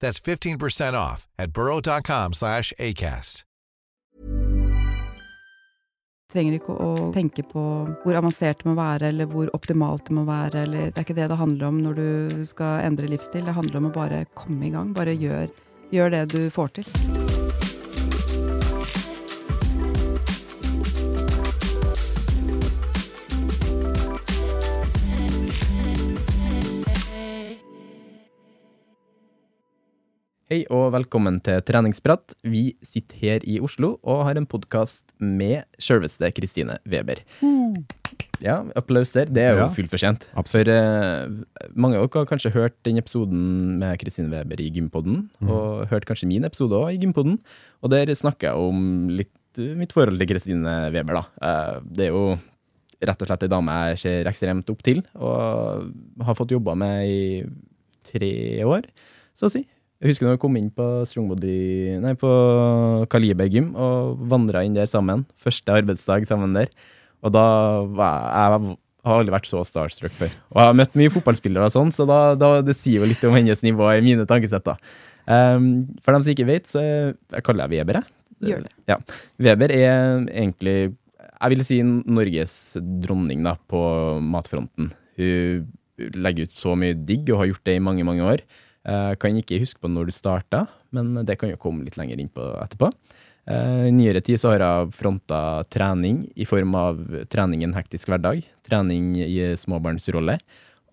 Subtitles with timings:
[0.00, 3.46] That's 15% off at burrow.com slash ACAST.
[6.36, 7.62] trenger ikke å tenke på
[8.02, 10.66] hvor avansert det må være, eller hvor optimalt det må være.
[10.66, 13.46] Eller, det er ikke det det handler om når du skal endre livsstil.
[13.46, 14.92] Det handler om å bare komme i gang.
[14.96, 15.48] Bare gjør,
[15.94, 17.25] gjør det du får til.
[30.46, 32.36] Hei og velkommen til treningsprat.
[32.46, 37.18] Vi sitter her i Oslo og har en podkast med sjølveste Kristine Weber.
[38.44, 39.26] Ja, applaus der.
[39.26, 39.68] Det er jo Ja.
[39.74, 40.28] fullt fortjent.
[40.46, 41.26] For uh,
[41.74, 46.06] mange av dere har kanskje hørt den episoden med Kristine Weber i Gympodden, og hørt
[46.06, 47.40] kanskje min episode òg i Gympodden.
[47.82, 51.24] Og der snakker jeg om litt uh, mitt forhold til Kristine Weber, da.
[51.42, 52.38] Uh, det er jo
[53.02, 55.90] rett og slett ei dame jeg ser ekstremt opp til, og
[56.22, 57.44] har fått jobba med i
[58.06, 58.86] tre år,
[59.34, 59.66] så å si.
[59.96, 62.30] Jeg husker når vi kom inn på Strongbody Nei, på
[63.12, 65.24] Kaliber gym og vandra inn der sammen.
[65.40, 66.68] Første arbeidsdag sammen der.
[67.24, 67.44] Og da
[67.96, 70.34] var jeg, jeg har aldri vært så starstruck før.
[70.52, 73.24] Og jeg har møtt mye fotballspillere og sånn, så da, da, det sier jo litt
[73.24, 74.66] om hennes nivå i mine tankesett.
[74.66, 74.76] da.
[75.26, 75.70] Um,
[76.04, 78.12] for dem som ikke vet, så jeg, jeg kaller jeg Weber, jeg.
[78.50, 78.74] Gjør det.
[78.90, 78.98] Ja.
[79.40, 79.96] Weber er
[80.26, 80.76] egentlig,
[81.32, 82.54] jeg vil si, Norges
[83.06, 83.80] dronning da, på
[84.20, 84.92] matfronten.
[85.16, 88.44] Hun legger ut så mye digg og har gjort det i mange, mange år.
[88.86, 90.64] Jeg kan ikke huske på når du starta,
[90.94, 92.92] men det kan jo komme litt lenger inn på etterpå.
[93.50, 97.74] Eh, I nyere tid så har jeg fronta trening i form av trening i en
[97.74, 100.38] hektisk hverdag, trening i småbarnsrolle,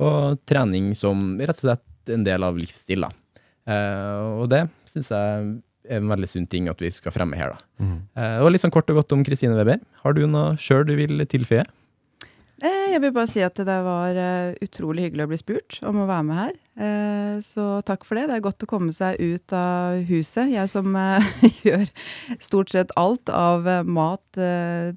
[0.01, 3.05] og trening som rett og slett en del av livsstil.
[3.05, 7.53] Eh, Og det syns jeg er en veldig sunn ting at vi skal fremme her.
[7.53, 7.85] da.
[8.17, 9.77] Eh, Og litt sånn kort og godt om Kristine Weber.
[10.03, 11.65] Har du noe sjøl du vil tilføye?
[12.61, 16.03] Eh, Jeg vil bare si at det var eh, utrolig hyggelig å bli spurt om
[16.03, 16.53] å være med her.
[16.73, 18.27] Eh, Så takk for det.
[18.29, 20.49] Det er godt å komme seg ut av huset.
[20.53, 21.27] Jeg som eh,
[21.67, 21.85] gjør
[22.41, 24.25] stort sett alt av eh, mat,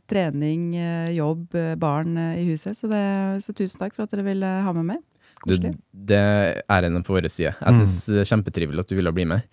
[0.08, 0.70] trening,
[1.12, 2.76] jobb, barn i huset.
[2.78, 3.02] Så, det,
[3.44, 5.04] så tusen takk for at dere ville ha meg med.
[5.46, 5.54] Du,
[5.92, 6.18] det
[6.64, 7.52] er en på vår side.
[7.60, 9.44] Jeg syns det er kjempetrivelig at du ville bli med.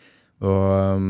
[0.44, 1.10] Og um,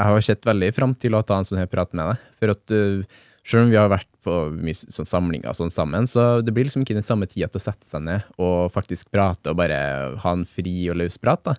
[0.00, 2.26] jeg har sett veldig fram til å ta en sånn her prat med deg.
[2.40, 6.42] For at uh, selv om vi har vært på mye sånn samlinger sånn sammen, så
[6.44, 9.50] det blir liksom ikke den samme tida til å sette seg ned og faktisk prate
[9.50, 9.78] og bare
[10.20, 11.42] ha en fri og løs prat.
[11.44, 11.54] da.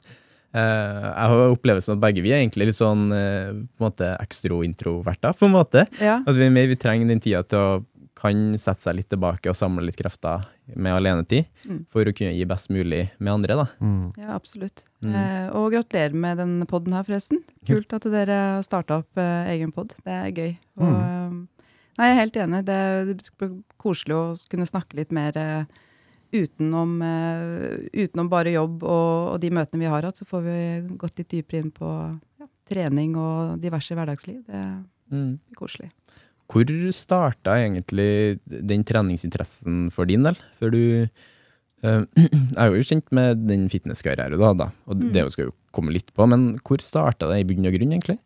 [0.54, 4.12] Eh, jeg har opplevelsen at begge vi er egentlig litt sånn eh, på en måte
[4.22, 5.86] ekstro-introverter, på en måte.
[6.02, 6.20] Ja.
[6.28, 7.72] At vi, vi trenger den tida til å
[8.22, 10.44] kan sette seg litt tilbake og samle litt krefter
[10.78, 11.86] med alenetid, Mm.
[11.90, 13.56] for å kunne gi best mulig med andre.
[13.56, 13.66] da.
[14.20, 14.84] Ja, absolutt.
[15.02, 15.16] Mm.
[15.16, 17.40] Eh, og gratulerer med den podden her, forresten.
[17.66, 19.96] Kult at dere har starta opp eh, egen pod.
[20.06, 20.58] Det er gøy.
[20.78, 21.61] Og, eh,
[21.98, 22.62] nei, jeg er helt enig.
[22.68, 22.80] Det,
[23.40, 25.64] blir koselig å kunne snakke litt mer uh,
[26.32, 30.20] utenom, uh, utenom bare jobb og, og de møtene vi har hatt.
[30.22, 30.58] Så får vi
[31.02, 31.90] gått litt dypere inn på
[32.42, 34.44] ja, trening og diverse hverdagsliv.
[34.48, 34.66] Det
[35.12, 35.34] Mm.
[35.52, 35.90] er koselig.
[36.48, 36.64] Hvor
[36.96, 40.38] starta egentlig den treningsinteressen for din del?
[40.56, 40.84] Før du
[41.84, 45.12] uh, Jeg er jo kjent med den fitnesskarrieren du hadde, og Mm.
[45.12, 48.20] det skal jo komme litt på, men hvor starta det i bunn og grunn, egentlig?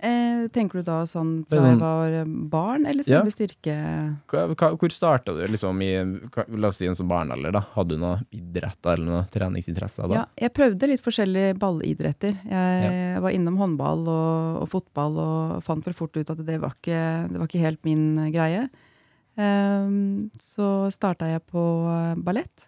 [0.00, 2.14] Eh, tenker du da sånn fra jeg sånn- var
[2.48, 3.20] barn, eller Ja.
[3.20, 3.74] selve styrke...
[4.32, 5.90] Hva, hva, hvor starta du liksom i
[6.56, 7.60] La oss si en sånn barnealder, da.
[7.74, 10.14] Hadde du noe idrett eller noe treningsinteresser da?
[10.22, 12.38] Ja, jeg prøvde litt forskjellige ballidretter.
[12.48, 16.72] Jeg var innom håndball og, og fotball og fant vel fort ut at det var
[16.80, 18.70] ikke, det var ikke helt min greie.
[19.40, 22.66] Um, så starta jeg på eh, ballett.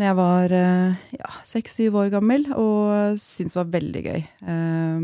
[0.00, 4.22] Når jeg var eh, ja, seks-syv år gammel og syntes det var veldig gøy.
[4.48, 5.02] Um,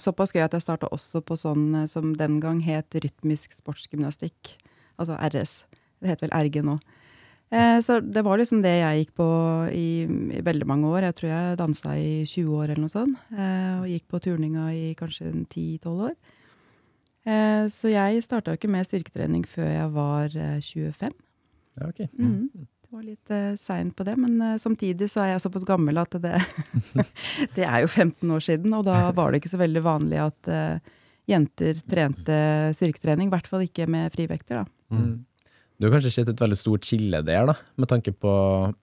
[0.00, 4.54] såpass gøy at jeg starta også på sånn eh, som den gang het rytmisk sportsgymnastikk.
[4.96, 5.52] Altså RS.
[6.00, 6.78] Det heter vel RG nå.
[7.52, 9.28] Eh, så det var liksom det jeg gikk på
[9.68, 11.10] i, i veldig mange år.
[11.10, 13.20] Jeg tror jeg dansa i 20 år eller noe sånt.
[13.82, 16.16] Og gikk på turninga i kanskje 10-12 år.
[17.68, 21.12] Så jeg starta jo ikke med styrketrening før jeg var 25.
[21.82, 22.06] Ja, ok.
[22.16, 22.64] Mm.
[22.88, 26.00] Det var litt uh, seint på det, men uh, samtidig så er jeg såpass gammel
[26.00, 26.38] at det
[27.56, 30.48] Det er jo 15 år siden, og da var det ikke så veldig vanlig at
[30.48, 30.94] uh,
[31.28, 32.38] jenter trente
[32.78, 33.28] styrketrening.
[33.28, 34.96] I hvert fall ikke med frivekter, da.
[34.96, 35.18] Mm.
[35.78, 38.32] Du har kanskje sett et veldig stort skille der, da, med tanke på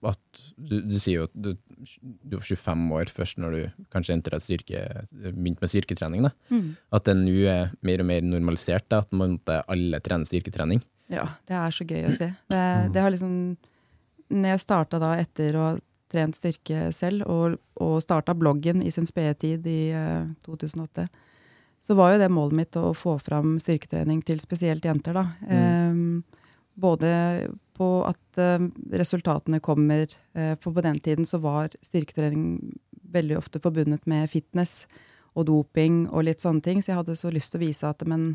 [0.06, 1.50] at du, du sier jo at du,
[1.98, 4.86] du, var 25 år først når du kanskje styrke,
[5.26, 6.28] begynte med styrketrening.
[6.30, 6.36] Da.
[6.54, 6.76] Mm.
[6.94, 10.86] At det nå er mer og mer normalisert, da, at man, alle trener styrketrening.
[11.10, 12.30] Ja, det er så gøy å se.
[12.46, 12.94] Det, mm.
[12.94, 13.34] det har liksom
[14.32, 15.74] når jeg starta da etter å ha
[16.12, 21.06] trent styrke selv, og, og starta bloggen i sin spede tid i uh, eh, 2008,
[21.86, 25.26] så var jo det målet mitt å få fram styrketrening til spesielt jenter, da.
[25.46, 25.90] Mm.
[25.90, 26.42] Um,
[26.76, 27.10] både
[27.76, 30.04] på at uh, resultatene kommer
[30.36, 32.58] uh, For på den tiden så var styrketrening
[33.12, 34.84] veldig ofte forbundet med fitness
[35.36, 38.04] og doping og litt sånne ting, så jeg hadde så lyst til å vise at
[38.08, 38.34] men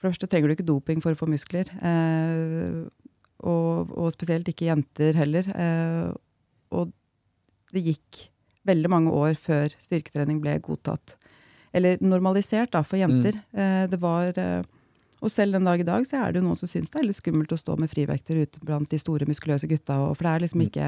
[0.00, 1.68] for det første trenger du ikke doping for å få muskler.
[1.76, 2.88] Eh,
[3.40, 5.46] og, og, spesielt ikke jenter heller.
[5.54, 6.10] Eh,
[6.76, 6.92] og
[7.74, 8.26] det gikk
[8.68, 11.16] veldig mange år før styrketrening ble godtatt.
[11.72, 13.38] Eller normalisert, da, for jenter.
[13.52, 13.62] Mm.
[13.62, 14.60] Eh, det var eh,
[15.20, 17.08] Og selv den dag i dag så er det jo noen som syns det er
[17.08, 20.44] litt skummelt å stå med frivekter ute blant de store, muskuløse gutta, for det er
[20.46, 20.68] liksom mm.
[20.70, 20.86] ikke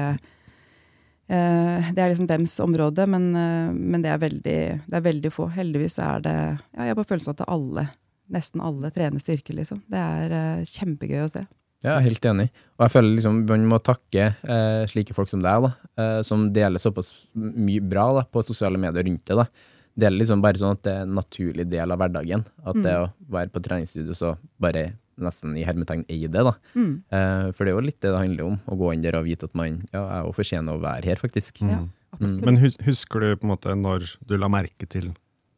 [1.29, 5.33] eh, det er liksom dems område, men, eh, men det, er veldig, det, er veldig,
[5.33, 5.51] få.
[5.53, 7.87] Heldigvis er det ja, Jeg har på følelsen at alle,
[8.33, 9.83] nesten alle trener styrke, liksom.
[9.91, 11.45] Det er eh, kjempegøy å se.
[11.83, 12.47] Ja, helt enig.
[12.77, 16.47] Og jeg føler liksom man må takke eh, slike folk som deg, da, eh, som
[16.55, 19.43] deler såpass mye bra da, på sosiale medier rundt deg.
[19.43, 19.47] da.
[19.93, 22.45] Det er liksom bare sånn at det er en naturlig del av hverdagen.
[22.63, 22.83] At mm.
[22.85, 26.45] det å være på treningsstudio så bare nesten i hermetegn eie det.
[26.47, 26.55] da.
[26.73, 26.93] Mm.
[27.13, 29.27] Eh, for det er jo litt det det handler om, å gå inn der og
[29.27, 31.61] vite at man ja, er jo fortjener å være her, faktisk.
[31.61, 31.73] Mm.
[31.75, 35.11] Ja, Men husker du på en måte når du la merke til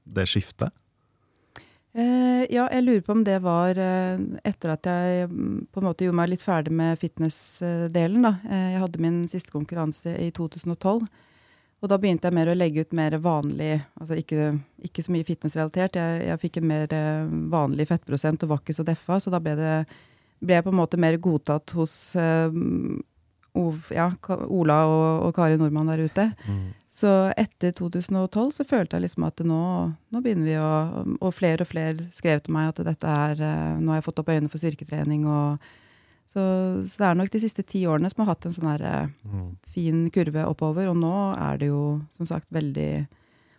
[0.05, 0.73] det skiftet?
[1.95, 5.85] Eh, ja, jeg lurer på om det var eh, etter at jeg mm, på en
[5.87, 8.25] måte gjorde meg litt ferdig med fitness-delen.
[8.25, 8.33] da.
[8.49, 11.05] Eh, jeg hadde min siste konkurranse i 2012.
[11.79, 14.49] Og da begynte jeg mer å legge ut mer vanlig, altså ikke,
[14.89, 15.95] ikke så mye fitnessrelatert.
[16.01, 16.95] Jeg, jeg fikk en mer
[17.51, 19.73] vanlig fettprosent og var ikke så deffa, så da ble, det,
[20.41, 21.95] ble jeg på en måte mer godtatt hos
[23.95, 24.09] ja,
[24.47, 26.27] Ola og, og, Kari Nordmann der ute.
[26.47, 26.73] Mm.
[26.95, 29.63] Så etter 2012 så følte jeg liksom at nå,
[30.13, 30.69] nå, begynner vi å
[31.25, 34.21] Og flere og flere skrev til meg at dette er eh, Nå har jeg fått
[34.21, 35.25] opp øynene for styrketrening.
[35.27, 35.59] og
[36.25, 36.41] så,
[36.81, 39.11] så, det er nok de siste ti årene som har hatt en sånn her eh,
[39.27, 39.49] mm.
[39.75, 40.89] fin kurve oppover.
[40.91, 41.83] Og nå er det jo
[42.15, 43.05] som sagt veldig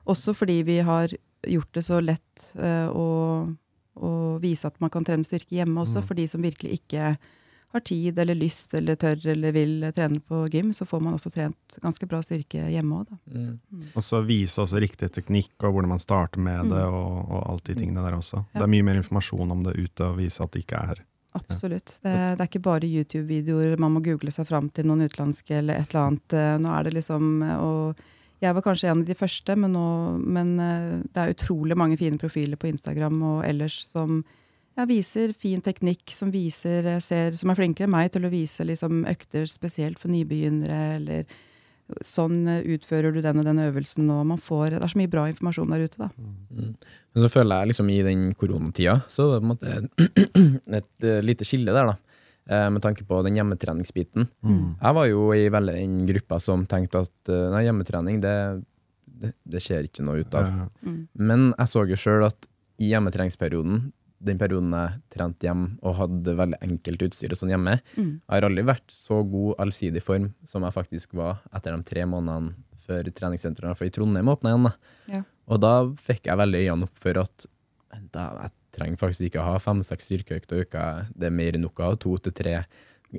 [0.06, 1.12] Også fordi vi har
[1.46, 3.08] gjort det så lett uh, å,
[3.94, 4.10] å,
[4.42, 6.06] vise at man kan trene styrke hjemme også, mm.
[6.06, 7.16] for de som virkelig ikke
[7.76, 11.32] har tid eller lyst eller tør eller vil trene på gym, så får man også
[11.34, 13.50] trent ganske bra styrke hjemme òg, mm.
[13.56, 13.84] mm.
[13.94, 16.96] Og så vise også riktig teknikk og hvordan man starter med det, mm.
[16.96, 18.42] og, og alt de tingene der også.
[18.42, 18.58] Ja.
[18.58, 21.04] Det er mye mer informasjon om det ute, og vise at det ikke er her.
[21.36, 21.98] Absolutt.
[22.00, 25.82] Det, det, er ikke bare YouTube-videoer man må google seg fram til noen utenlandske eller
[25.82, 26.36] et eller annet.
[26.36, 27.26] Eh, nå er det liksom
[27.56, 28.06] og
[28.44, 29.86] jeg var kanskje en av de første, men, nå,
[30.20, 34.20] men eh, det er utrolig mange fine profiler på Instagram og ellers som
[34.76, 38.32] ja, viser fin teknikk, som, viser, eh, ser, som er flinkere enn meg til å
[38.32, 41.36] vise liksom, økter spesielt for nybegynnere, eller
[42.04, 44.20] sånn eh, utfører du den og den øvelsen nå.
[44.28, 46.10] Man får, det er så mye bra informasjon der ute, da.
[46.20, 46.74] Mm.
[46.76, 50.04] Men så føler jeg liksom i den koronatida, så det er et,
[50.82, 52.00] et eh, lite skille der, da.
[52.46, 54.28] Med tanke på den hjemmetreningsbiten.
[54.46, 54.76] Mm.
[54.78, 58.34] Jeg var jo i veldig den gruppa som tenkte at nei, hjemmetrening, det,
[59.02, 60.52] det, det skjer ikke noe ut av.
[60.86, 61.00] Mm.
[61.18, 62.46] Men jeg så jo sjøl at
[62.78, 63.80] i hjemmetreningsperioden
[64.18, 67.76] den perioden jeg trente hjemme og hadde veldig enkelt utstyr og sånn hjemme.
[67.96, 68.12] Mm.
[68.22, 72.06] Jeg har aldri vært så god allsidig form som jeg faktisk var etter de tre
[72.08, 72.54] månedene
[72.86, 74.68] før treningssenteret for i Trondheim åpna igjen.
[74.68, 74.74] Da.
[75.12, 75.22] Ja.
[75.50, 77.48] Og da fikk jeg veldig øynene opp for at
[78.12, 80.84] da, jeg trenger faktisk ikke å ha fem-seks styrkeøkter i uka.
[81.16, 82.58] Det er mer enn nok av to til tre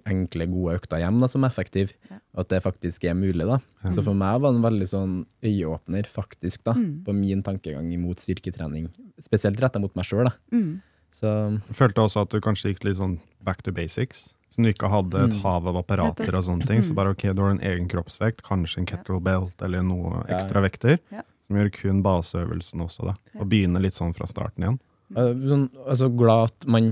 [0.05, 1.95] enkle, gode økter hjem da, som er effektive.
[2.11, 2.19] Ja.
[2.43, 3.45] At det faktisk er mulig.
[3.47, 3.59] da.
[3.83, 3.93] Ja.
[3.95, 7.03] Så for meg var det en veldig sånn øyeåpner faktisk da, mm.
[7.07, 8.89] på min tankegang imot styrketrening.
[9.23, 10.29] Spesielt retta mot meg sjøl.
[10.53, 10.79] Mm.
[11.17, 11.29] Så,
[11.73, 14.31] følte også at du kanskje gikk litt sånn back to basics.
[14.53, 15.41] Så du ikke hadde et mm.
[15.43, 16.83] hav av apparater og sånne ting.
[16.85, 20.99] Så bare ok, du har en egen kroppsvekt, kanskje en kettlebelt eller noe ekstra vekter.
[21.47, 23.15] Som gjør kun baseøvelsen også, da.
[23.39, 24.79] Og begynne litt sånn fra starten igjen.
[25.15, 26.89] Sånn, altså glad at man,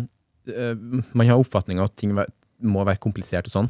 [0.48, 0.76] uh,
[1.12, 2.14] man har oppfatning av at ting
[2.66, 3.70] må være komplisert og sånn.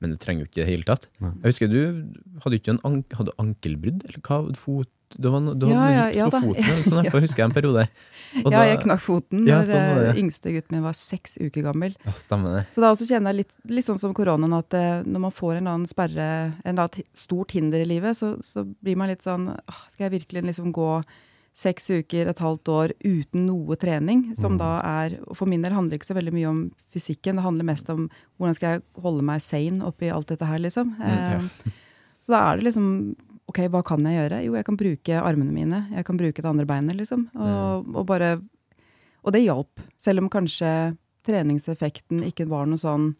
[0.00, 1.06] men det trenger jo ikke det i det hele tatt.
[1.24, 1.30] Nei.
[1.40, 1.80] Jeg husker du
[2.44, 4.42] hadde ikke en an hadde ankelbrudd, eller hva?
[4.54, 6.40] Fot, det var no, du Ja, hadde ja, gips ja på da.
[6.44, 7.84] foten, eller sånn, derfor husker jeg en periode.
[8.42, 10.04] Og ja, da- jeg knakk foten Ja, når sånn det.
[10.10, 11.94] eh, yngste gutten min var seks uker gammel.
[12.04, 12.62] Ja, stemmer det.
[12.76, 15.52] Så da også kjenner jeg litt, litt sånn som koronaen, at eh, når man får
[15.54, 16.28] en eller annen sperre,
[16.60, 19.48] en eller annen stort hinder i livet, så, så blir man litt sånn
[19.88, 20.90] Skal jeg virkelig liksom gå
[21.56, 24.26] seks uker, et halvt år uten noe trening?
[24.36, 26.58] Som da er For min del handler det ikke så veldig mye om
[26.92, 30.58] fysikken, det handler mest om hvordan skal jeg holde meg sane oppi alt dette her,
[30.60, 30.94] liksom.
[31.00, 31.38] ja.
[31.40, 31.72] Eh,
[32.26, 32.90] så da er det liksom
[33.48, 34.40] Ok, hva kan jeg gjøre?
[34.42, 35.78] Jo, jeg kan bruke armene mine.
[35.94, 37.28] Jeg kan bruke det andre beinet, liksom.
[37.38, 38.32] Og, og bare
[39.22, 39.80] Og det hjalp.
[39.96, 40.96] Selv om kanskje
[41.26, 43.12] treningseffekten ikke var noe sånn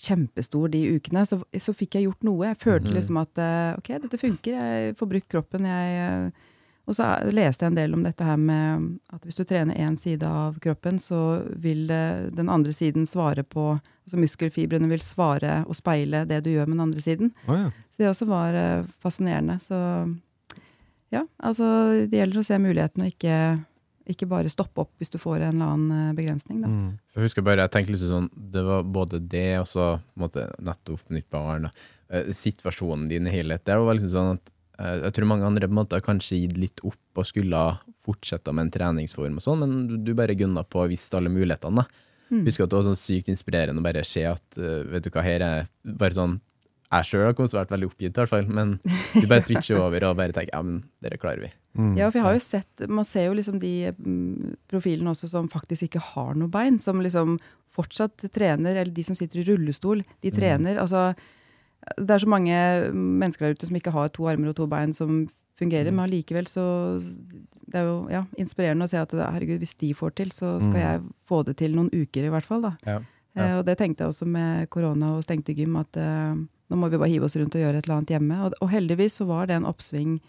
[0.00, 2.48] kjempestor de ukene, så, så fikk jeg gjort noe.
[2.52, 2.94] Jeg følte Mhm.
[2.96, 5.66] liksom at eh, ok, dette funker, jeg får brukt kroppen.
[5.66, 6.30] Jeg, eh,
[6.84, 9.96] og så leste jeg en del om dette her med at hvis du trener én
[9.96, 13.74] side av kroppen, så vil den andre siden svare på
[14.04, 17.30] Altså muskelfibrene vil svare og speile det du gjør med den andre siden.
[17.48, 17.70] Oh, ja.
[17.88, 19.56] Så det også var eh, fascinerende.
[19.64, 19.78] Så
[21.14, 21.66] ja, altså
[22.10, 23.38] det gjelder å se muligheten og ikke,
[24.12, 26.68] ikke bare stoppe opp hvis du får en eller annen eh, begrensning, da.
[26.68, 26.90] Mm.
[27.16, 29.88] Jeg husker bare, jeg tenkte litt sånn, det var både det og så
[30.20, 31.70] måte, nettopp nytt barn.
[32.10, 33.64] eh, situasjonen din i helhet.
[33.64, 36.56] Det var liksom sånn at jeg tror mange andre på en måte har kanskje gitt
[36.58, 37.60] litt opp og skulle
[38.04, 41.30] fortsette med en treningsform og sånn, men du, du bare gunna på og visste alle
[41.32, 41.84] mulighetene.
[41.84, 42.10] da.
[42.30, 42.42] Mm.
[42.48, 45.22] Husker at det var sånn sykt inspirerende å bare se at eh, vet du hva,
[45.22, 46.40] her er bare sånn
[46.94, 48.74] Jeg sjøl har kommet vært veldig oppgitt, i hvert fall, men
[49.14, 51.50] du bare switcher over og bare tenker ja, men dere klarer vi.
[51.78, 51.94] Mm.
[51.98, 55.48] Ja, for jeg har jo sett, Man ser jo liksom de mm, profilene også som
[55.50, 57.38] faktisk ikke har noe bein, som liksom
[57.74, 60.36] fortsatt trener, eller de som sitter i rullestol, de Mm.
[60.38, 60.78] trener.
[60.78, 61.14] altså
[61.98, 62.56] Det er så mange
[62.94, 65.26] mennesker der ute som ikke har to armer og to bein som
[65.58, 65.94] fungerer, Mm.
[65.96, 66.64] men allikevel så
[67.70, 70.74] Det er jo ja, inspirerende å se at herregud, hvis de får til, så skal
[70.74, 70.80] Mm.
[70.80, 72.60] jeg få det til noen uker i hvert fall.
[72.62, 72.76] da.
[72.86, 72.98] Ja.
[73.36, 76.34] Eh, og det tenkte jeg også med korona og stengte gym, at eh,
[76.70, 78.44] nå må vi bare hive oss rundt og gjøre et eller annet hjemme.
[78.46, 80.20] Og, og heldigvis så var det en oppsving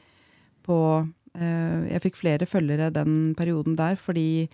[0.66, 4.50] på eh, Jeg fikk flere følgere den perioden der, fordi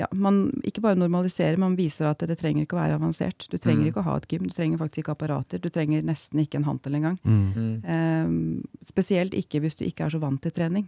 [0.00, 3.46] ja, man ikke bare normaliserer, man viser at det trenger ikke å være avansert.
[3.52, 3.88] Du trenger Mm.
[3.92, 5.60] ikke å ha et gym, du trenger faktisk ikke apparater.
[5.60, 7.18] Du trenger nesten ikke en hantel engang.
[7.24, 7.84] Mm.
[7.84, 10.86] Eh, spesielt ikke hvis du ikke er så vant til trening.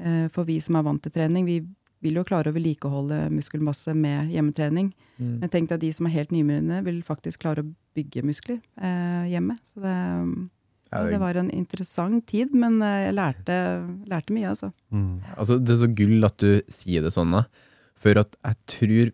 [0.00, 1.60] Eh, for vi som er vant til trening, vi
[2.00, 4.92] vil jo klare å vedlikeholde muskelmasse med hjemmetrening.
[5.20, 5.34] Mm.
[5.42, 8.60] Men tenk deg at de som er helt nybegynnere, vil faktisk klare å bygge muskler
[8.80, 9.58] eh, hjemme.
[9.68, 10.48] Så det,
[10.90, 13.58] Ja, det var en interessant tid, men eh, jeg lærte,
[14.10, 14.72] lærte mye, altså.
[14.90, 15.20] Mm.
[15.36, 17.44] Altså, det er så gull at du sier det sånn, da.
[18.00, 19.10] For at jeg tror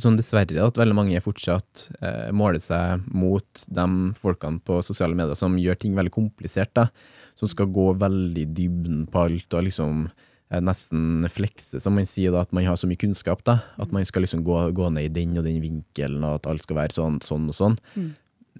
[0.00, 3.86] sånn dessverre at veldig mange fortsatt eh, måler seg mot de
[4.18, 6.88] folkene på sosiale medier som gjør ting veldig komplisert, da.
[7.36, 12.08] Som skal gå veldig i dybden på alt og liksom eh, nesten flekse, som man
[12.08, 13.42] sier, da, at man har så mye kunnskap.
[13.46, 16.50] da, At man skal liksom gå, gå ned i den og den vinkelen, og at
[16.52, 17.78] alt skal være sånn, sånn og sånn.
[17.96, 18.14] Mm.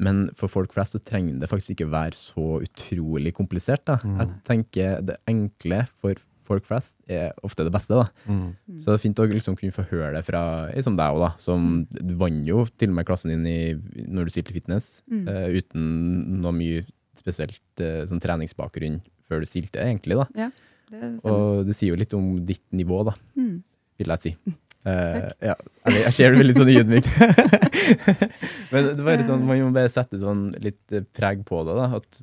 [0.06, 3.86] Men for folk flest så trenger det faktisk ikke være så utrolig komplisert.
[3.88, 3.96] da.
[4.04, 7.94] Jeg tenker det enkle for folk flest er ofte det beste.
[7.98, 8.06] da.
[8.30, 8.54] Mm.
[8.80, 11.20] Så det er fint å liksom kunne få høre det fra ei som deg òg,
[11.26, 11.30] da.
[11.42, 13.58] Som du vant jo til og med klassen din i,
[14.06, 15.26] når du stilte fitness, Mm.
[15.28, 16.84] uh, uten noe mye
[17.16, 20.16] spesielt uh, sånn treningsbakgrunn før du stilte, egentlig.
[20.16, 20.26] da.
[20.36, 20.50] Ja,
[20.90, 21.24] det.
[21.26, 23.62] Og det sier jo litt om ditt nivå, da, Mm.
[23.98, 24.36] vil jeg si.
[24.86, 27.06] Uh, ja, eller, jeg ser du er litt sånn ydmyk.
[28.70, 31.74] Men det var bare sånn, man må bare sette sånn litt preg på det.
[31.74, 32.20] da, At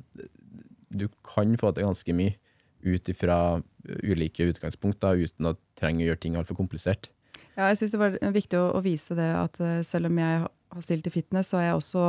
[0.96, 2.32] du kan få til ganske mye
[2.84, 3.38] ut ifra
[4.04, 7.10] ulike utgangspunkter uten å trenge å gjøre ting altfor komplisert.
[7.54, 10.42] Ja, jeg syns det var viktig å, å vise det at eh, selv om jeg
[10.44, 12.04] har stilt i fitness, så er jeg også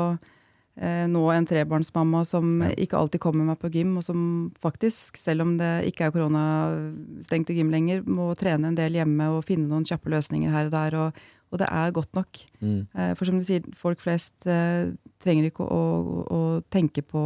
[0.82, 2.72] eh, nå en trebarnsmamma som Ja.
[2.82, 4.24] ikke alltid kommer meg på gym, og som
[4.62, 9.46] faktisk, selv om det ikke er koronastengte gym lenger, må trene en del hjemme og
[9.46, 10.98] finne noen kjappe løsninger her og der.
[11.03, 11.22] Og,
[11.53, 12.41] og det er godt nok.
[12.60, 12.79] Mm.
[12.96, 14.89] Eh, For som du sier, folk flest eh,
[15.24, 16.41] trenger ikke å, å, å
[16.74, 17.22] tenke på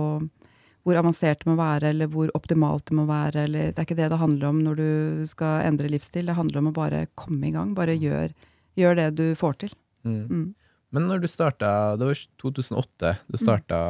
[0.87, 3.45] hvor avansert det må være, eller hvor optimalt det må være.
[3.47, 6.29] Eller, det er ikke det det handler om når du skal endre livsstil.
[6.29, 7.73] Det handler om å bare komme i gang.
[7.77, 8.33] Bare gjør,
[8.79, 9.75] gjør det du får til.
[10.07, 10.21] Mm.
[10.29, 10.47] Mm.
[10.95, 13.81] Men når du starta, det var 2008, du starta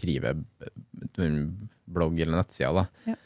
[0.00, 0.34] Krive
[1.92, 3.12] blogg eller nettsida, da.
[3.12, 3.18] Ja.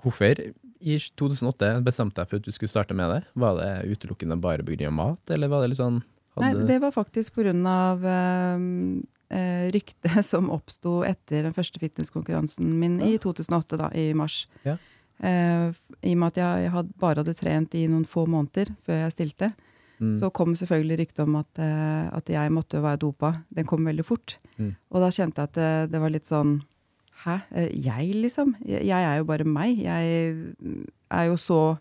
[0.00, 0.40] Hvorfor
[0.86, 3.22] i 2008 bestemte deg for at du skulle starte med det?
[3.34, 4.90] Var det utelukkende bare pga.
[4.94, 6.00] mat, eller var det litt sånn
[6.42, 7.52] Nei, det var faktisk pga.
[8.02, 14.44] Uh, eh, ryktet som oppsto etter den første fitnesskonkurransen min i 2008, da, i mars.
[14.66, 14.76] Ja.
[15.18, 15.70] Eh,
[16.02, 19.04] I og med at jeg, jeg had, bare hadde trent i noen få måneder før
[19.04, 19.54] jeg stilte,
[19.96, 20.10] Mm.
[20.20, 23.30] så kom selvfølgelig ryktet om at, eh, at jeg måtte være dopa.
[23.48, 24.34] Den kom veldig fort.
[24.58, 24.74] Mm.
[24.90, 26.58] Og da kjente jeg at det, det var litt sånn
[27.24, 27.40] Hæ?
[27.56, 28.54] Eh, Jeg, liksom?
[28.60, 29.78] Jeg, jeg er jo bare meg.
[29.80, 30.36] Jeg
[31.10, 31.78] er jo så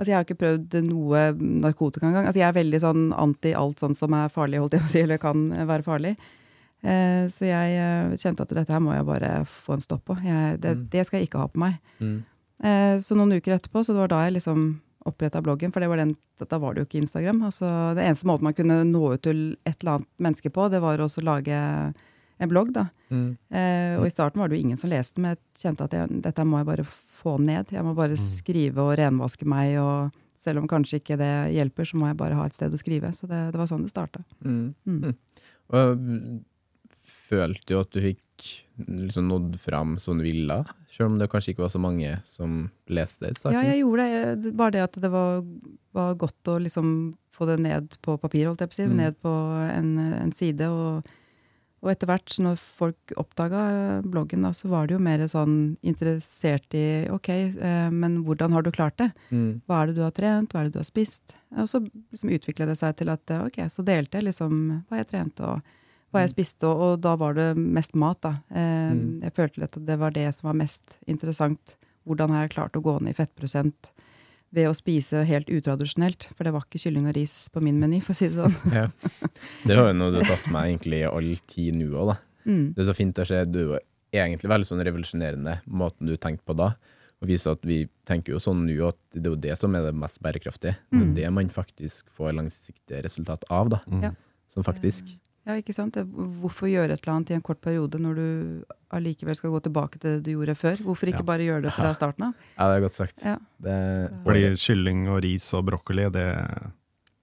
[0.00, 1.22] Altså, jeg har ikke prøvd noe
[1.60, 2.24] narkotika engang.
[2.30, 4.94] Altså, jeg er veldig sånn anti alt sånt som er farlig, holdt jeg på å
[4.94, 6.14] si, eller kan være farlig.
[6.80, 10.16] Eh, så jeg eh, kjente at dette her må jeg bare få en stopp på.
[10.24, 10.86] Jeg, det, Mm.
[10.94, 11.76] det skal jeg ikke ha på meg.
[12.00, 12.14] Mm.
[12.64, 14.70] Eh, så noen uker etterpå, så det var da jeg liksom
[15.08, 17.42] oppretta bloggen, for det var den, da var det jo ikke Instagram.
[17.48, 20.80] Altså, det eneste måten man kunne nå ut til et eller annet menneske på, det
[20.80, 21.60] var å lage
[22.40, 22.86] en blogg, da.
[23.12, 23.36] Mm.
[23.52, 26.20] Eh, og i starten var det jo ingen som leste men jeg kjente at jeg,
[26.24, 26.84] dette må jeg bare
[27.20, 27.72] få ned.
[27.74, 32.00] Jeg må bare skrive og renvaske meg, og selv om kanskje ikke det hjelper, så
[32.00, 33.12] må jeg bare ha et sted å skrive.
[33.16, 34.24] Så det, det var sånn det starta.
[34.40, 34.72] Mm.
[34.88, 35.00] Mm.
[35.04, 35.14] Mm.
[35.70, 36.40] Og jeg
[37.30, 38.26] følte jo at du fikk
[38.80, 40.56] liksom nådd fram som du ville,
[40.90, 43.58] selv om det kanskje ikke var så mange som leste det i starten?
[43.58, 44.52] Ja, jeg gjorde det.
[44.56, 45.42] Bare det at det var,
[45.96, 46.94] var godt å liksom
[47.34, 48.88] få det ned på papir, holdt jeg på å si.
[48.88, 48.96] Mm.
[48.98, 49.34] Ned på
[49.66, 50.70] en, en side.
[50.72, 51.12] Og,
[51.80, 53.60] og etter hvert, når folk oppdaga
[54.04, 55.54] bloggen, da, så var det jo mer sånn
[55.86, 59.10] interessert i OK, eh, men hvordan har du klart det?
[59.30, 59.62] Mm.
[59.64, 61.36] Hva er det du har trent, hva er det du har spist?
[61.56, 64.58] Og så liksom utvikla det seg til at eh, ok, så delte jeg liksom
[64.90, 65.62] hva jeg trente og
[66.10, 68.36] hva jeg spiste, og, og da var det mest mat, da.
[68.50, 69.20] Eh, Mm.
[69.22, 71.76] Jeg følte at det var det som var mest interessant.
[72.04, 73.92] Hvordan har jeg klart å gå ned i fettprosent
[74.52, 76.28] ved å spise helt utradisjonelt?
[76.36, 78.56] For det var ikke kylling og ris på min meny, for å si det sånn.
[78.74, 78.86] Ja.
[79.66, 82.16] Det var jo noe du har tatt med egentlig i all tid nå òg, da.
[82.48, 82.64] Mm.
[82.74, 83.42] Det er så fint å se.
[83.46, 86.72] Du er egentlig veldig sånn revolusjonerende måten du tenkte på da.
[87.20, 89.84] Og vise at vi tenker jo sånn nå at det er jo det som er
[89.90, 90.76] det mest bærekraftige.
[90.90, 91.10] Det Mm.
[91.10, 93.80] er det man faktisk får langsiktige resultat av, da.
[93.86, 94.16] Mm.
[94.50, 95.04] Sånn faktisk.
[95.48, 95.96] Ja, ikke sant?
[96.40, 99.98] Hvorfor gjøre et eller annet i en kort periode når du allikevel skal gå tilbake
[99.98, 100.76] til det du gjorde før?
[100.84, 101.28] Hvorfor ikke Ja.
[101.30, 102.34] bare gjøre det fra starten av?
[102.58, 103.24] Ja, det er godt sagt.
[103.24, 103.36] Ja.
[103.62, 103.76] Det,
[104.26, 106.26] Fordi kylling og ris og brokkoli, det,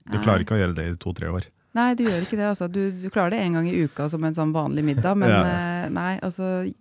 [0.10, 0.24] du Nei.
[0.24, 1.46] klarer ikke å gjøre det i to-tre år.
[1.78, 2.48] Nei, du gjør ikke det.
[2.50, 2.68] Altså.
[2.72, 5.44] Du, du klarer det en gang i uka som en sånn vanlig middag, men Ja.
[5.86, 6.74] eh, nei, altså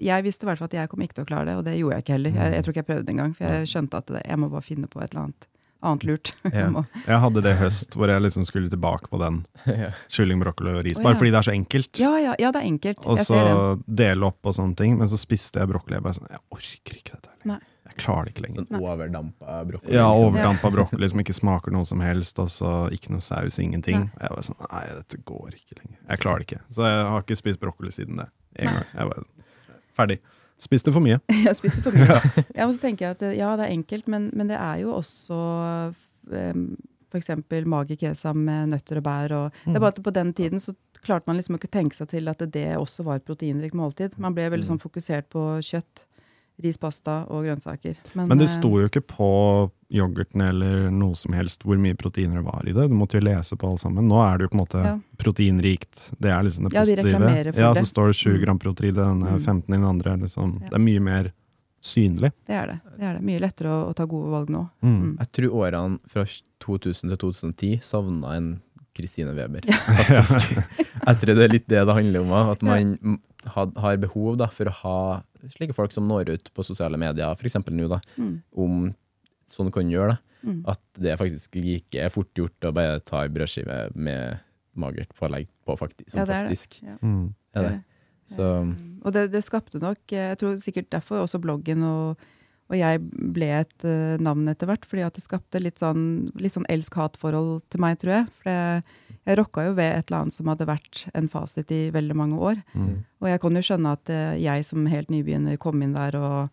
[0.00, 1.72] Jeg visste i hvert fall at jeg kom ikke til å klare det, og det
[1.76, 2.30] gjorde jeg ikke heller.
[2.30, 4.62] Jeg, jeg tror ikke jeg prøvde engang, for jeg skjønte at det, jeg må bare
[4.62, 5.46] finne på et eller annet
[5.84, 6.32] annet lurt.
[6.58, 6.68] Ja.
[7.06, 9.40] Jeg hadde det i høst hvor jeg liksom skulle tilbake på den
[10.14, 11.20] kylling, brokkoli og ris, Bare bare ja.
[11.22, 11.90] fordi det er så enkelt.
[12.00, 13.06] ja, ja, ja, det er enkelt.
[13.06, 13.40] Og så
[13.86, 14.96] dele opp og sånne ting.
[14.98, 15.98] Men så spiste jeg brokkoli.
[15.98, 17.34] Jeg bare sånn, jeg orker ikke dette.
[17.44, 17.58] Nei.
[17.58, 17.74] lenger.
[17.88, 18.66] Jeg klarer det ikke lenger.
[18.68, 19.94] Sånn overdampa brokkoli.
[19.96, 20.28] Ja, liksom.
[20.32, 24.08] overdampa brokkoli som ikke smaker noe som helst, og så ikke noe saus, ingenting.
[24.08, 24.24] Nei.
[24.24, 25.98] Jeg var sånn, nei, dette går ikke lenger.
[26.08, 26.60] Jeg klarer det ikke.
[26.74, 28.28] Så jeg har ikke spist brokkoli siden det.
[28.58, 28.90] En gang.
[28.94, 29.24] Jeg var
[29.98, 30.18] ferdig.
[30.68, 31.20] Spiste for mye.
[31.44, 32.18] ja, spiste for mye.
[32.56, 34.80] Ja, og så tenker jeg at det- ja, det er enkelt, men, men det er
[34.82, 35.38] jo også
[36.32, 36.64] um,
[37.12, 37.30] f.eks.
[37.64, 39.32] mage kesam med nøtter og bær.
[39.38, 41.96] Og, Det er bare at på den tiden så klarte man liksom ikke å tenke
[41.96, 44.18] seg til at det også var et proteinrikt måltid.
[44.18, 46.04] Man ble veldig sånn fokusert på kjøtt,
[46.64, 47.96] ris, pasta og grønnsaker.
[48.18, 49.28] Men det eh, sto jo ikke på
[49.90, 52.88] yoghurten eller noe som helst hvor mye proteiner det var i det.
[52.90, 54.04] Du måtte jo lese på alle sammen.
[54.08, 54.98] Nå er det jo på en måte Ja.
[55.16, 56.10] proteinrikt.
[56.20, 57.12] Det er liksom det Ja, de positive.
[57.12, 57.80] reklamerer for ja, det.
[57.84, 58.40] så står det 7 Mm.
[58.44, 59.40] gram protein i den Mm.
[59.40, 60.16] 15 i den andre.
[60.16, 60.52] Liksom.
[60.62, 60.68] Ja.
[60.68, 61.32] Det er mye mer
[61.80, 62.32] synlig.
[62.46, 62.80] Det er det.
[62.98, 63.22] det er det.
[63.22, 64.68] Mye lettere å, å ta gode valg nå.
[64.82, 65.00] Mm.
[65.00, 65.18] Mm.
[65.18, 66.24] Jeg tror årene fra
[66.60, 68.60] 2000 til 2010 savna en
[68.94, 69.60] Kristine Weber,
[69.96, 70.40] faktisk.
[71.06, 72.32] jeg tror det er litt det det handler om.
[72.50, 75.22] At man had, har behov da, for å ha
[75.54, 77.54] slike folk som når ut på sosiale medier, f.eks.
[77.70, 78.42] nå, da, Mm.
[78.56, 78.92] om
[79.50, 80.16] sånn kan gjøre.
[80.16, 80.48] da.
[80.48, 80.60] Mm.
[80.70, 84.38] At det er faktisk like fort gjort å bare ta ei brødskive med
[84.78, 86.48] magert pålegg på, faktisk, som Ja, det er det.
[86.52, 86.96] faktisk Ja.
[87.02, 87.34] Mm.
[87.58, 87.76] er det.
[88.28, 92.18] Så Eh, Og det, det skapte nok Jeg tror sikkert derfor også bloggen og,
[92.68, 94.84] og jeg ble et uh, navn etter hvert.
[94.84, 98.26] Fordi at det skapte litt sånn, litt sånn elsk-hat-forhold til meg, tror jeg.
[98.42, 98.82] For jeg,
[99.24, 102.36] jeg rokka jo ved et eller annet som hadde vært en fasit i veldig mange
[102.36, 102.60] år.
[102.74, 103.04] Mm.
[103.22, 106.50] Og jeg kan jo skjønne at eh, jeg som helt nybegynner kom inn der og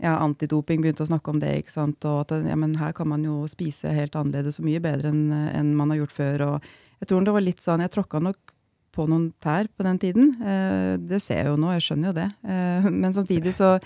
[0.00, 1.52] ja, antidoping begynte å snakke om det.
[1.60, 2.04] ikke sant?
[2.08, 5.28] Og at ja, men her kan man jo spise helt annerledes og mye bedre enn
[5.32, 6.46] en man har gjort før.
[6.46, 6.70] og
[7.02, 8.54] Jeg tror det var litt sånn, jeg tråkka nok
[8.90, 10.32] på noen tær på den tiden.
[10.42, 12.28] Eh, det ser jeg jo nå, jeg skjønner jo det.
[12.42, 13.76] Eh, men samtidig så,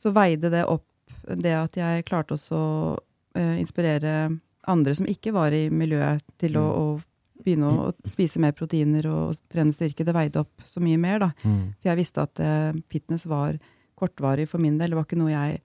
[0.00, 0.86] så veide det opp
[1.26, 2.70] det at jeg klarte også å
[3.36, 4.30] eh, inspirere
[4.66, 9.06] andre som ikke var i miljøet, til å, å begynne å, å spise mer proteiner
[9.10, 10.06] og trene styrke.
[10.06, 11.30] Det veide opp så mye mer, da.
[11.44, 11.60] Mm.
[11.78, 13.58] For jeg visste at eh, fitness var
[13.98, 14.92] kortvarig for min del.
[14.92, 15.60] Det var ikke noe jeg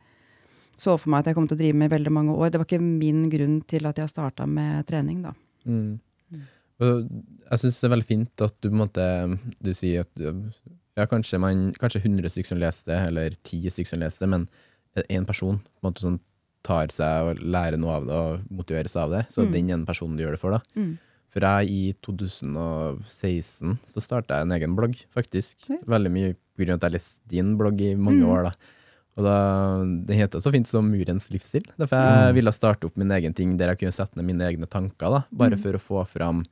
[0.82, 2.50] så for meg at jeg kom til å drive med i veldig mange år.
[2.50, 5.34] Det var ikke min grunn til at jeg starta med trening, da.
[5.70, 6.00] Mm.
[6.82, 9.04] Jeg syns det er veldig fint at du på en måte
[9.62, 10.24] Du sier at
[10.98, 14.30] ja, kanskje, man, kanskje 100 stykker som leser det, eller 10 stykker som leser det,
[14.34, 14.48] men
[15.08, 16.18] én person på en måte som
[16.68, 19.52] tar seg og lærer noe av det og motiveres av det, så Mm.
[19.54, 20.60] den ene personen du gjør det for, da.
[20.76, 20.98] Mm.
[21.32, 25.56] For jeg i 2016 så starta jeg en egen blogg, faktisk.
[25.70, 25.78] Ja.
[25.88, 26.36] Veldig mye
[26.68, 28.30] av at jeg leste din blogg i mange Mm.
[28.30, 28.44] år.
[28.44, 28.52] da.
[29.18, 31.66] Og da, Det heter så fint som Murens livsstil.
[31.78, 32.36] Derfor jeg Mm.
[32.36, 35.10] ville starte opp min egen ting der jeg kunne sette ned mine egne tanker.
[35.10, 35.60] da, Bare Mm.
[35.60, 36.46] for å få fram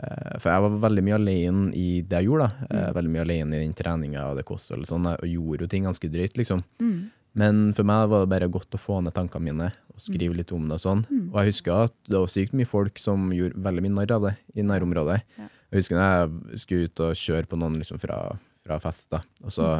[0.00, 2.48] eh, For jeg var veldig mye alene i det jeg gjorde.
[2.48, 2.94] da, eh, Mm.
[2.94, 5.84] Veldig mye alene i den treninga og det kostholdet og sånn, og gjorde jo ting
[5.84, 6.64] ganske drøyt, liksom.
[7.34, 7.40] Mm.
[7.42, 10.52] Men for meg var det bare godt å få ned tankene mine og skrive litt
[10.54, 10.78] om det.
[10.78, 11.04] Og sånn.
[11.10, 11.26] Mm.
[11.32, 14.28] Og jeg husker at det var sykt mye folk som gjorde veldig mye narr av
[14.28, 15.20] det i nærområdet.
[15.38, 15.48] Ja.
[15.74, 18.20] Jeg husker da jeg skulle ut og kjøre på noen liksom fra,
[18.62, 19.24] fra fest, da.
[19.42, 19.72] og så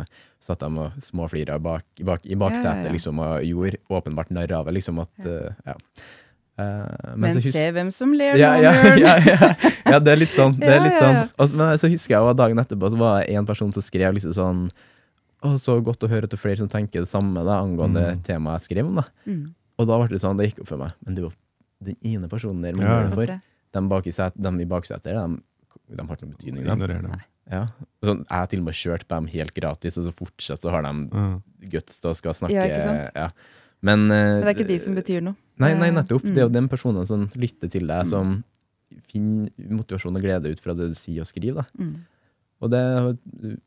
[0.42, 2.82] satt de og småflira bak, bak, i baksetet Mm.
[2.82, 4.74] Ja, ja, liksom, og gjorde åpenbart narr av det.
[4.80, 5.76] Liksom, at, uh, ja.
[6.58, 9.14] Eh, Men, så hus- se hvem som ler ja, ja, ja,
[9.90, 10.54] ja, det er litt sånn.
[10.58, 11.30] Det er litt sånn.
[11.38, 14.14] Og men så husker jeg at dagen etterpå så var det en person som skrev
[14.14, 14.60] liksom sånn
[15.44, 18.22] Å, så godt å høre er flere som tenker det samme da, angående Mm.
[18.24, 18.94] temaet jeg skrev om.
[19.02, 19.04] da.
[19.26, 19.54] Mm.
[19.78, 20.94] Og da ble det sånn, det gikk opp for meg.
[21.04, 21.34] Men det var
[21.84, 23.26] den ene personen der man Ja, gjør for.
[23.74, 25.42] De, bak i set, de i baksetet, de,
[25.96, 26.64] de har ikke noen betydning.
[26.64, 26.70] De.
[26.70, 27.24] Ignorer.
[27.50, 27.66] Ja.
[28.00, 30.62] Og Sånn, jeg har til og med kjørt på dem helt gratis, og så fortsatt
[30.62, 31.40] så har de Ja.
[31.74, 32.54] guts til å skal snakke.
[32.54, 33.10] Ja, ikke sant?
[33.14, 33.28] Ja.
[33.82, 35.36] Men, eh, Men det er ikke de som betyr noe.
[35.58, 36.22] Nei, nei, nettopp.
[36.22, 36.34] nettopp.
[36.34, 36.52] Det er jo mm.
[36.56, 38.42] den personen som lytter til deg, som
[39.10, 41.54] finner motivasjon og glede ut fra det du sier og skriver.
[41.62, 41.84] Da.
[41.84, 42.06] Mm.
[42.64, 42.80] Og det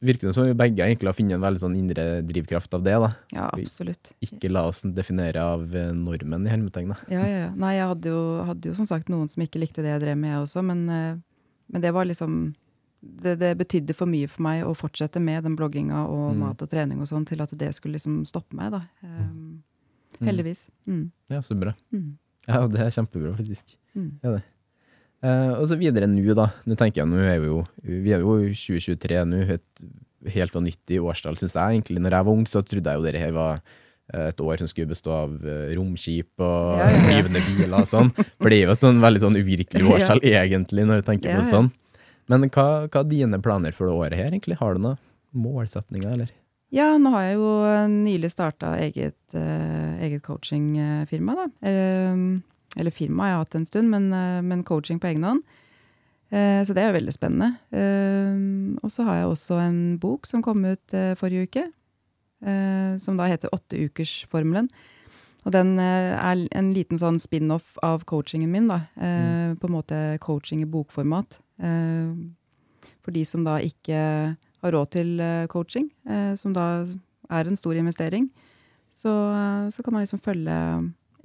[0.02, 2.96] virker som vi begge egentlig har funnet en veldig sånn indre drivkraft av det.
[3.04, 3.10] da.
[3.36, 4.10] Ja, absolutt.
[4.26, 6.96] Ikke la oss definere av eh, normen i hermetegn.
[7.14, 7.52] Ja, ja, ja.
[7.56, 10.18] Nei, jeg hadde jo, hadde jo som sagt noen som ikke likte det jeg drev
[10.18, 11.20] med, jeg også, men, eh,
[11.70, 12.40] men det var liksom
[13.08, 16.40] det, det betydde for mye for meg å fortsette med den blogginga og Mm.
[16.42, 18.82] mat og trening og sånn, til at det skulle liksom stoppe meg, da.
[19.06, 19.62] Um,
[20.26, 20.66] heldigvis.
[20.90, 21.12] Mm.
[21.30, 21.76] Ja, så bra.
[21.94, 22.18] Mm.
[22.48, 23.76] Ja, det er kjempebra, faktisk.
[23.96, 24.10] Mm.
[24.24, 24.42] Ja, det.
[25.26, 26.50] Eh, og så videre nå, da.
[26.70, 29.42] Nå tenker jeg, nå er vi jo vi er jo 2023 nå.
[29.58, 31.78] Et helt vanvittig årstall, syns jeg.
[31.78, 32.02] egentlig.
[32.04, 34.70] Når jeg var ung, så trodde jeg jo dette her var eh, et år som
[34.70, 37.04] skulle bestå av eh, romskip og Ja, ja, ja.
[37.08, 38.12] flyvende biler og sånn.
[38.38, 41.44] For det er jo et sånn veldig sånn uvirkelig årstall, egentlig, når du tenker på
[41.46, 41.72] det sånn.
[42.28, 44.58] Men hva, hva er dine planer for det året her, egentlig?
[44.60, 45.00] Har du noen
[45.38, 46.34] målsetninger, eller?
[46.76, 47.52] Ja, nå har jeg jo
[47.94, 51.46] nylig starta eget, eget coachingfirma, da.
[51.64, 52.18] Eller,
[52.80, 55.44] eller firma har jeg hatt en stund, men, eh, men coaching på egen hånd.
[56.30, 57.56] Eh, så det er jo veldig spennende.
[57.72, 61.66] Eh, og så har jeg også en bok som kom ut forrige uke,
[63.02, 64.68] som da heter Åtteukersformelen.
[65.48, 68.84] Og den er en liten sånn spin-off av coachingen min, da.
[68.94, 69.56] Mm.
[69.58, 71.40] På en måte coaching i bokformat.
[71.58, 74.04] For de som da ikke
[74.38, 75.18] har råd til
[75.50, 75.90] coaching,
[76.38, 76.86] som da
[77.32, 78.30] er en stor investering,
[78.94, 79.16] så,
[79.74, 80.60] så kan man liksom følge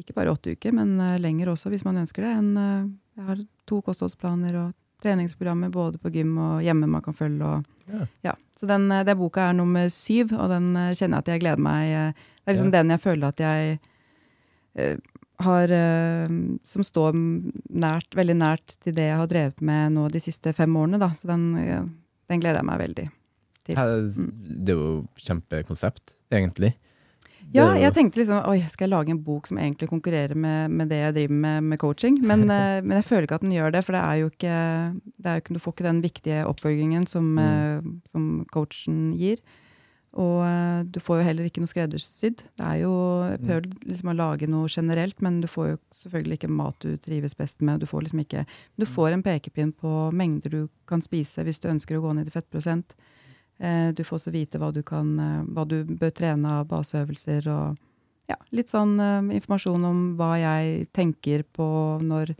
[0.01, 2.33] ikke bare åtte uker, men eh, lenger også, hvis man ønsker det.
[2.39, 7.17] En, eh, jeg har to kostholdsplaner og treningsprogrammer både på gym og hjemme man kan
[7.17, 7.45] følge.
[7.45, 8.07] Og, Ja.
[8.23, 8.33] ja.
[8.57, 11.59] Så den, eh, den boka er nummer syv, og den kjenner jeg at jeg gleder
[11.59, 12.83] meg Det er liksom Ja.
[12.83, 13.81] den jeg føler at jeg
[14.79, 14.97] uh,
[15.39, 17.13] har uh, Som står
[17.69, 20.99] nært, veldig nært til det jeg har drevet med nå de siste fem årene.
[20.99, 21.11] Da.
[21.11, 21.53] Så den,
[22.29, 23.11] den gleder jeg meg veldig
[23.65, 23.77] til.
[23.77, 24.33] Mm.
[24.65, 26.75] Det er jo kjempekonsept, egentlig.
[27.53, 30.89] Ja, jeg tenkte liksom Oi, skal jeg lage en bok som egentlig konkurrerer med, med
[30.93, 32.21] det jeg driver med med coaching?
[32.27, 34.61] Men, eh, men jeg føler ikke at den gjør det, for det er jo ikke,
[35.17, 37.93] det er jo ikke Du får ikke den viktige oppfølgingen som, mm.
[38.09, 39.43] som coachen gir.
[40.21, 42.43] Og eh, du får jo heller ikke noe skreddersydd.
[42.61, 42.93] Det er jo
[43.31, 46.97] Jeg prøver liksom å lage noe generelt, men du får jo selvfølgelig ikke mat du
[47.01, 47.81] trives best med.
[47.81, 48.45] Du får liksom ikke
[48.77, 52.29] Du får en pekepinn på mengder du kan spise hvis du ønsker å gå ned
[52.29, 52.93] i fettprosent.
[53.63, 57.47] Eh, Du får også vite hva du, kan, eh, hva du bør trene av baseøvelser
[57.53, 57.79] og
[58.31, 61.69] ja, litt sånn eh, informasjon om hva jeg tenker på
[62.03, 62.35] når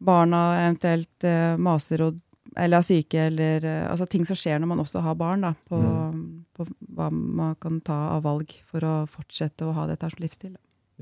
[0.00, 1.26] barna eventuelt
[1.60, 2.18] maser og,
[2.56, 5.78] eller er syke, eller altså ting som skjer når man også har barn, da, på,
[6.56, 10.54] på hva man kan ta av valg for å fortsette å ha dette som livsstil.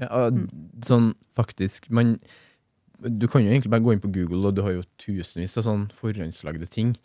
[0.03, 0.49] Ja, mm.
[0.83, 2.17] sånn faktisk man,
[2.99, 5.69] Du kan jo egentlig bare gå inn på Google, og du har jo tusenvis av
[5.71, 6.97] sånn forhåndslagde ting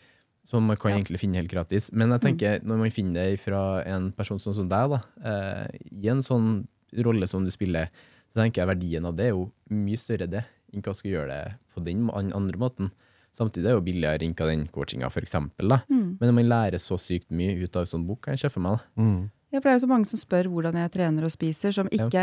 [0.46, 0.98] som man kan Ja.
[0.98, 1.92] egentlig finne helt gratis.
[1.94, 5.68] Men jeg tenker, når man finner det fra en person sånn som deg, da, eh,
[6.04, 6.68] i en sånn
[7.04, 7.88] rolle som du spiller,
[8.30, 11.28] så tenker jeg verdien av det er jo mye større det, enn hva skal gjøre
[11.30, 12.92] det på den andre måten.
[13.34, 15.68] Samtidig er det jo billigere enn hva den coachinga, for eksempel.
[15.70, 15.82] Da.
[15.90, 18.60] Men man lærer så sykt mye ut av en sånn bok, kan jeg se for
[18.60, 18.78] meg.
[18.96, 19.02] da.
[19.04, 19.32] Mm.
[19.54, 21.86] Ja, for det er jo så mange som spør hvordan jeg trener og spiser, som
[21.94, 22.22] ikke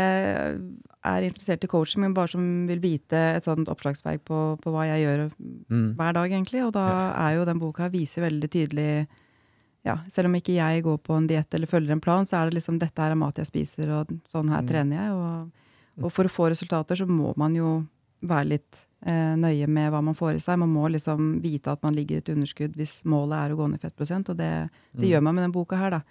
[1.07, 4.83] er interessert i coaching, men bare som vil vite et sånt oppslagsverk på, på hva
[4.89, 5.23] jeg gjør
[5.71, 5.95] Mm.
[5.95, 6.65] hver dag, egentlig.
[6.65, 6.83] Og da
[7.15, 9.07] er jo den boka viser veldig tydelig
[9.83, 12.49] ja, Selv om ikke jeg går på en diett eller følger en plan, så er
[12.51, 15.15] det liksom dette her er mat jeg spiser, og sånn her trener jeg.
[15.15, 17.71] Og, og for å få resultater så må man jo
[18.21, 20.59] være litt eh, nøye med hva man får i seg.
[20.61, 23.71] Man må liksom vite at man ligger i et underskudd hvis målet er å gå
[23.71, 24.51] ned i fettprosent, og det,
[24.93, 26.03] det gjør man med den boka her, da.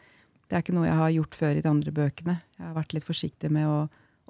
[0.51, 2.35] Det er ikke noe jeg har gjort før i de andre bøkene.
[2.59, 3.75] Jeg har vært litt forsiktig med å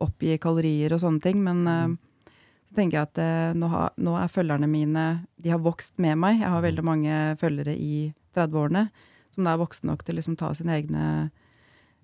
[0.05, 2.33] oppgi kalorier og sånne ting, men uh,
[2.69, 5.05] så tenker jeg at uh, nå, har, nå er følgerne mine
[5.41, 6.43] De har vokst med meg.
[6.43, 8.91] Jeg har veldig mange følgere i 30-årene
[9.33, 11.07] som da er voksne nok til å liksom ta sine egne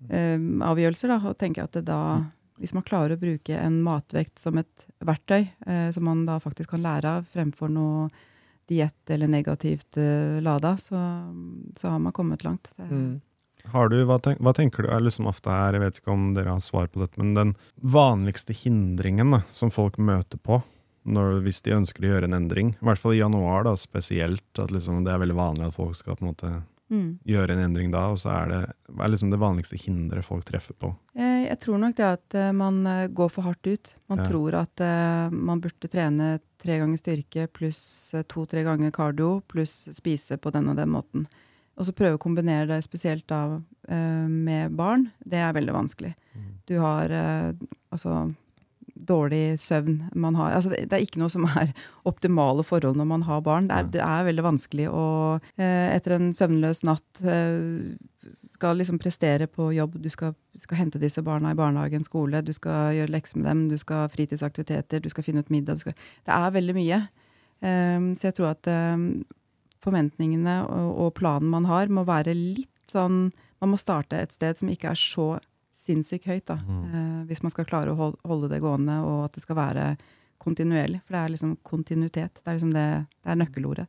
[0.09, 0.39] uh,
[0.71, 1.13] avgjørelser.
[1.13, 1.99] Da, og tenker at det da,
[2.57, 5.43] hvis man klarer å bruke en matvekt som et verktøy,
[5.93, 8.07] som man da faktisk kan lære av, fremfor noe
[8.67, 9.99] diett eller negativt
[10.41, 10.97] lada, så,
[11.77, 12.71] så har man kommet langt.
[12.73, 13.19] Det, Mm.
[13.73, 16.33] Har du, hva, tenk, hva tenker du er liksom ofte her, jeg vet ikke om
[16.37, 20.61] dere har svar på dette, men den vanligste hindringen da, som folk møter på
[21.07, 24.43] når, hvis de ønsker å gjøre en endring, i hvert fall i januar da, spesielt,
[24.59, 26.55] at liksom, det er veldig vanlig at folk skal på en måte
[26.87, 27.17] Mm.
[27.27, 28.59] gjøre en endring da, og så er det,
[28.95, 30.93] er liksom det vanligste hinderet folk treffer på?
[31.19, 33.91] Eh, Jeg tror nok det at eh, man eh, går for hardt ut.
[34.07, 34.23] Man Ja.
[34.29, 34.79] tror at
[35.33, 40.77] man burde trene tre ganger styrke pluss to-tre ganger kardio pluss spise på den og
[40.77, 41.27] den måten.
[41.77, 45.09] Og så prøve å kombinere det spesielt da eh, med barn.
[45.21, 46.15] Det er veldig vanskelig.
[46.67, 47.53] Du har eh,
[47.93, 48.27] altså
[49.07, 50.55] dårlig søvn man har.
[50.57, 51.71] Altså det, det er ikke noe som er
[52.09, 53.69] optimale forhold når man har barn.
[53.69, 55.07] Det er, det er veldig vanskelig å
[55.55, 57.23] eh, etter en søvnløs natt
[58.31, 59.97] skal liksom prestere på jobb.
[60.01, 63.63] Du skal, skal hente disse barna i barnehagen, skole, du skal gjøre lekser med dem,
[63.71, 65.79] du skal ha fritidsaktiviteter, du skal finne ut middag.
[65.79, 67.01] Du skal, det er veldig mye.
[67.57, 69.07] Um, så jeg tror at um,
[69.87, 74.59] forventningene og, og planen man har, må være litt sånn Man må starte et sted
[74.59, 75.39] som ikke er så
[75.77, 76.59] sinnssykt høyt, da.
[76.61, 79.85] Eh, hvis man skal klare å holde det gående, og at det skal være
[80.41, 80.99] kontinuerlig.
[81.05, 82.37] For det er liksom kontinuitet.
[82.37, 82.85] Det er liksom det,
[83.25, 83.87] det er nøkkelordet.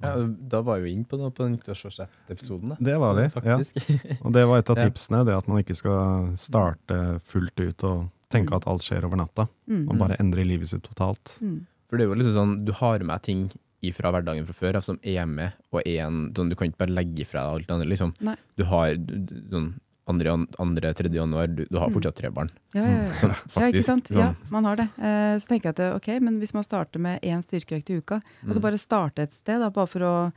[0.00, 2.78] Ja, da var vi inne på noe på den nyttårsforsett-episoden.
[2.80, 3.58] Det var vi, ja.
[4.24, 8.06] Og det var et av tipsene, det at man ikke skal starte fullt ut og
[8.32, 11.36] tenke at alt skjer over natta, Man bare endrer livet sitt totalt.
[11.44, 11.66] Mm.
[11.90, 13.48] For det er jo liksom sånn, du har med ting
[13.96, 16.82] fra hverdagen fra før av som er med, og er en, sånn, du kan ikke
[16.84, 17.88] bare legge fra deg alt det andre.
[17.88, 18.12] Liksom.
[18.20, 18.36] Nei.
[18.56, 19.70] Du har du- du- sånn
[20.10, 21.94] andre, andre, tredje januar, du, du har Mm.
[21.94, 22.50] fortsatt tre barn.
[22.74, 23.10] Ja, ja, ja.
[23.48, 24.04] Sånn, ja, ikke sant?
[24.08, 24.18] sånn.
[24.18, 24.88] Ja, man har det.
[24.98, 28.20] Eh, så tenker jeg at ok, men hvis man starter med én styrkeøkt i uka,
[28.44, 28.62] altså Mm.
[28.62, 30.32] bare starte et sted, da, bare for å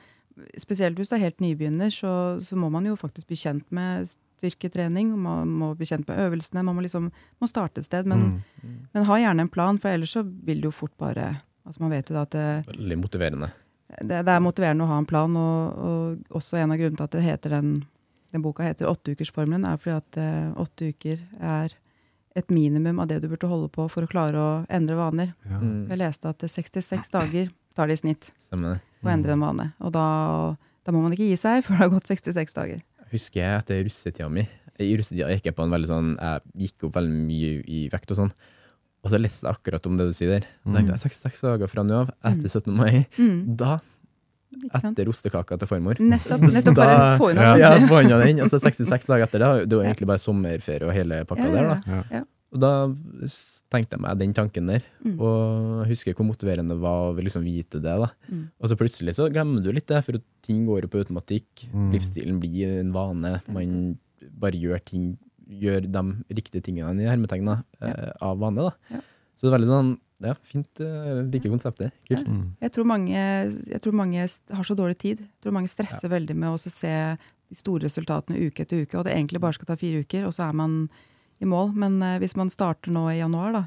[0.57, 4.07] Spesielt hvis du er helt nybegynner, så, så må man jo faktisk bli kjent med
[4.41, 5.11] styrketrening.
[5.15, 6.63] Man må bli kjent med øvelsene.
[6.65, 8.07] Man må liksom må starte et sted.
[8.07, 8.87] Men, Mm.
[8.95, 11.93] men ha gjerne en plan, for ellers så vil det jo fort bare Altså Man
[11.93, 13.49] vet jo da at det, Veldig motiverende.
[14.01, 17.07] det, det er motiverende å ha en plan, og, og også en av grunnene til
[17.07, 17.73] at det heter den,
[18.33, 21.77] den boka heter åtteukersformelen, er fordi at eh, åtte uker er
[22.35, 25.35] et minimum av det du burde holde på for å klare å endre vaner.
[25.45, 25.59] Ja.
[25.61, 25.83] Mm.
[25.91, 29.69] Jeg leste at 66 dager tar det i snitt Stemmer å endre en vane.
[29.83, 30.07] Og da,
[30.85, 32.81] da må man ikke gi seg før det har gått 66 dager.
[33.13, 34.47] Husker jeg etter russetida mi.
[34.81, 38.13] I russetida gikk jeg på en veldig sånn Jeg gikk opp veldig mye i vekt
[38.15, 38.31] og sånn.
[39.03, 40.45] Og så leste jeg akkurat om det du sier der.
[40.63, 42.71] Da tenkte jeg 66 dager fra nå av, etter 17.
[42.75, 43.05] mai.
[43.19, 43.79] Mm, Da,
[44.77, 46.41] etter ostekaka til farmor Nettopp.
[46.53, 47.55] nettopp bare Da- få inn Ja.
[47.79, 48.03] noe.
[48.09, 48.39] Ja, den.
[48.41, 51.51] Og så 66 dager etter, da, det var egentlig bare sommerferie og hele pakka Ja,
[51.51, 52.03] ja, der.
[52.11, 52.23] da.
[52.53, 52.87] Og da
[53.73, 55.19] tenkte jeg meg den tanken der, Mm.
[55.19, 57.81] og jeg husker hvor motiverende det var å liksom vite det.
[57.81, 58.07] da.
[58.31, 58.49] Mm.
[58.61, 60.13] Og så plutselig så glemmer du litt det, for
[60.43, 61.69] ting går jo på automatikk.
[61.73, 61.91] Mm.
[61.93, 63.41] Livsstilen blir en vane.
[63.49, 63.97] Man
[64.39, 66.03] bare gjør ting, gjør de
[66.37, 67.57] riktige tingene i hermetegn ja.
[67.81, 68.69] eh, av vane.
[68.69, 68.73] da.
[68.95, 69.01] Ja.
[69.35, 69.91] Så det er veldig sånn,
[70.23, 70.79] ja, fint.
[70.79, 71.91] eh, Liker konseptet.
[72.07, 72.27] Kult.
[72.29, 72.41] Ja.
[72.67, 75.19] Jeg tror, mange, jeg tror mange har så dårlig tid.
[75.25, 79.05] Jeg tror mange stresser veldig med å se de store resultatene uke etter uke, og
[79.05, 80.77] det egentlig bare skal ta fire uker, og så er man
[81.43, 81.73] i mål.
[81.75, 83.63] Men eh, hvis man starter nå i januar, da,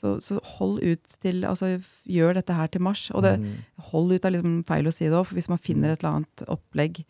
[0.00, 1.74] så, så hold ut til Altså
[2.08, 3.10] gjør dette her til mars.
[3.12, 3.58] Og det, Mm.
[3.90, 6.22] hold ut er liksom feil å si det òg, for hvis man finner et eller
[6.22, 7.02] annet opplegg,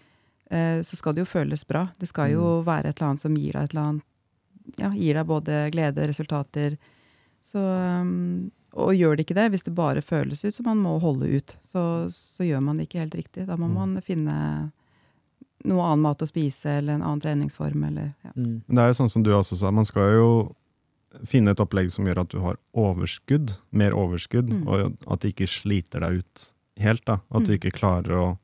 [0.82, 1.88] så skal det jo føles bra.
[1.98, 4.06] Det skal jo være et eller annet som gir deg et eller annet
[4.78, 6.76] Ja, gir deg både glede, resultater.
[7.42, 10.92] Så um, Og gjør det ikke det, hvis det bare føles ut som man må
[11.02, 13.46] holde ut, så, så gjør man det ikke helt riktig.
[13.48, 14.70] Da må man finne
[15.66, 18.30] noe annen mat å spise, eller en annen treningsform, eller ja.
[18.36, 18.60] Mm.
[18.68, 20.28] Det er jo sånn som du også sa, man skal jo
[21.26, 24.68] finne et opplegg som gjør at du har overskudd, mer overskudd, Mm.
[24.68, 26.46] og at det ikke sliter deg ut
[26.80, 27.04] helt.
[27.04, 27.18] da.
[27.34, 27.58] At du Mm.
[27.58, 28.38] ikke klarer å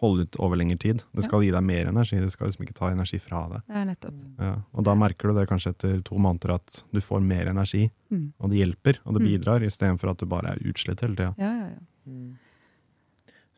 [0.00, 0.96] holde ut over lengre tid.
[1.14, 1.28] Det Ja.
[1.28, 3.62] skal gi deg mer energi, det skal liksom ikke ta energi fra deg.
[3.68, 4.14] Det er nettopp.
[4.40, 4.54] Ja.
[4.74, 8.32] Og da merker du det kanskje etter to måneder at du får mer energi, Mm.
[8.40, 9.60] og det hjelper, og det bidrar, Mm.
[9.60, 11.34] bidrar, istedenfor at du bare er utslitt hele tida.
[11.38, 12.36] Ja, ja, ja.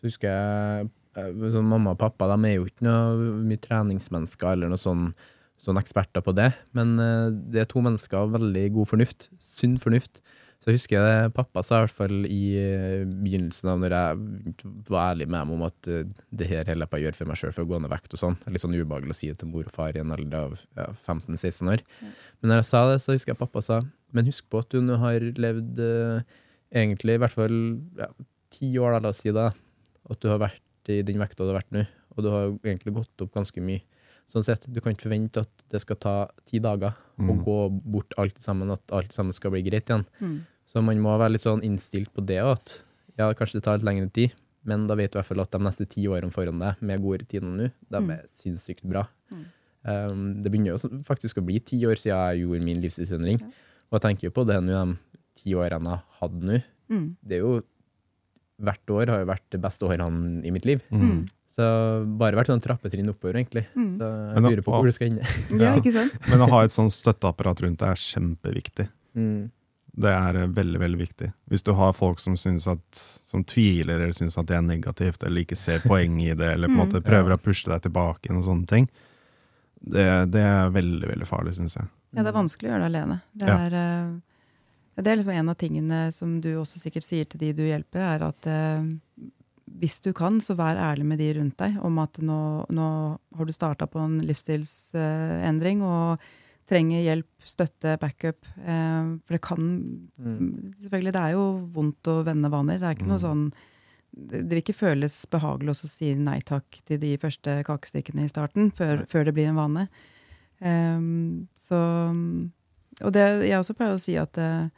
[0.00, 4.52] Så husker jeg eh, sånn Mamma og pappa de er jo ikke noe mye treningsmennesker
[4.56, 5.12] eller noe sånn,
[5.62, 9.28] sånn eksperter på det, men eh, det er to mennesker av veldig god fornuft.
[9.38, 10.20] Sunn fornuft.
[10.62, 14.66] Så jeg husker det pappa sa i hvert fall i eh, begynnelsen av når jeg
[14.86, 17.30] var ærlig med dem om at eh, det her holder jeg på å gjøre for
[17.32, 18.36] meg sjøl for å gå ned vekt og sånn.
[18.46, 20.86] Litt sånn ubehagelig å si det til mor og far i en alder av ja,
[21.08, 21.82] 15-16 år.
[22.02, 23.80] Men når jeg sa det, så husker jeg pappa sa
[24.12, 26.20] men husk på at du nå har levd eh,
[26.82, 27.56] egentlig i hvert fall
[27.98, 28.08] ja,
[28.52, 29.48] ti år, da, la oss si det,
[30.12, 32.92] at du har vært i den vekta du har vært nå, og du har egentlig
[33.00, 33.80] gått opp ganske mye.
[34.28, 36.14] Sånn sett, Du kan ikke forvente at det skal ta
[36.46, 37.40] ti dager å Mm.
[37.44, 37.56] gå
[37.96, 40.04] bort alt sammen, at alt sammen skal bli greit igjen.
[40.20, 40.36] Mm.
[40.72, 42.76] Så man må være litt sånn innstilt på det òg, at
[43.20, 44.32] ja, kanskje det tar litt lengre tid,
[44.64, 47.02] men da vet du i hvert fall at de neste ti årene foran deg, med
[47.02, 48.10] gode rutiner nå, de Mm.
[48.14, 49.02] er sinnssykt bra.
[49.30, 49.44] Mm.
[49.84, 53.46] Um, det begynner jo faktisk å bli ti år siden jeg gjorde min livsstilsendring, Ja.
[53.90, 54.98] og jeg tenker jo på det nå, de
[55.42, 56.62] ti årene jeg hadde nå.
[56.88, 57.16] Mm.
[57.26, 57.62] Det er jo
[58.62, 60.80] hvert år har jo vært det beste årene i mitt liv.
[60.92, 61.28] Mm.
[61.52, 61.64] Så
[62.16, 63.66] bare vært sånn trappetrinn oppover, egentlig.
[63.76, 63.90] Mm.
[63.98, 64.06] Så
[64.36, 65.26] jeg lurer på hvor du skal ende.
[65.60, 66.14] Ja, ikke sant?
[66.30, 68.88] Men å ha et sånt støtteapparat rundt deg er kjempeviktig.
[69.18, 69.50] Mm.
[69.92, 71.30] Det er eh, veldig veldig viktig.
[71.52, 72.82] Hvis du har folk som, synes at,
[73.28, 76.68] som tviler eller syns at det er negativt, eller ikke ser poeng i det, eller
[76.68, 76.84] på en Mm.
[76.86, 78.88] måte prøver å pushe deg tilbake inn og sånne ting,
[79.82, 81.88] det, det er veldig veldig farlig, syns jeg.
[82.14, 83.20] Ja, det er vanskelig å gjøre det alene.
[83.32, 83.84] Det er, ja.
[84.06, 87.64] uh, det er liksom en av tingene som du også sikkert sier til de du
[87.66, 88.84] hjelper, er at uh,
[89.80, 92.88] hvis du kan, så vær ærlig med de rundt deg om at nå, nå
[93.36, 96.22] har du starta på en livsstilsendring og
[96.72, 98.48] trenger hjelp, støtte, backup.
[98.64, 99.68] Eh, for det kan
[100.22, 100.72] Mm.
[100.78, 102.78] Selvfølgelig, det er jo vondt å vende vaner.
[102.78, 103.52] Det er ikke noe sånn
[104.12, 108.70] det vil ikke føles behagelig å si nei takk til de første kakestykkene i starten,
[108.76, 109.86] før, før det blir en vane.
[110.60, 111.78] Um, så
[113.02, 114.68] Og det jeg også pleier å si at uh,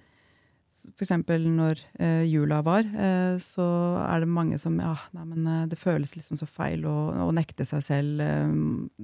[0.94, 1.12] f.eks.
[1.18, 3.66] når uh, jula var, uh, så
[4.06, 7.30] er det mange som Ja, nei, men uh, det føles liksom så feil å, å
[7.34, 8.54] nekte seg selv eh,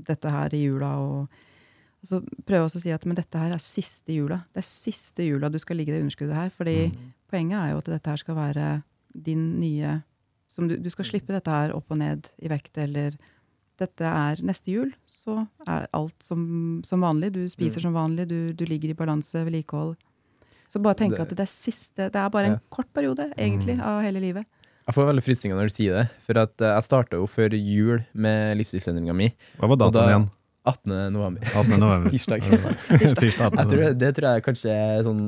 [0.09, 0.94] dette her i jula.
[1.03, 1.50] og
[2.01, 4.39] og så prøve å si at men dette her er siste jula.
[4.55, 6.51] Det er siste jula du skal ligge i det underskuddet her.
[6.51, 6.93] fordi
[7.31, 8.69] poenget er jo at dette her skal være
[9.15, 9.99] din nye
[10.49, 13.15] som du, du skal slippe dette her opp og ned i vekt, eller
[13.79, 17.31] dette er neste jul, så er alt som, som vanlig.
[17.37, 19.95] Du spiser som vanlig, du, du ligger i balanse, vedlikehold.
[20.71, 22.65] Så bare tenk at det er siste Det er bare en Ja.
[22.71, 24.47] kort periode, egentlig, av hele livet.
[24.87, 27.55] Jeg får veldig frysninger når du sier det, for at eh, jeg starta jo før
[27.55, 29.31] jul med livsstilsendringa mi.
[29.59, 30.29] Hva var Og da- igjen?
[30.64, 31.12] 18.
[31.14, 31.42] november.
[31.55, 31.79] 18.
[31.81, 32.11] november.
[32.14, 32.42] Tirsdag.
[33.20, 33.70] Tirsdag 18.
[33.70, 35.23] Tror, det tror jeg kanskje er sånn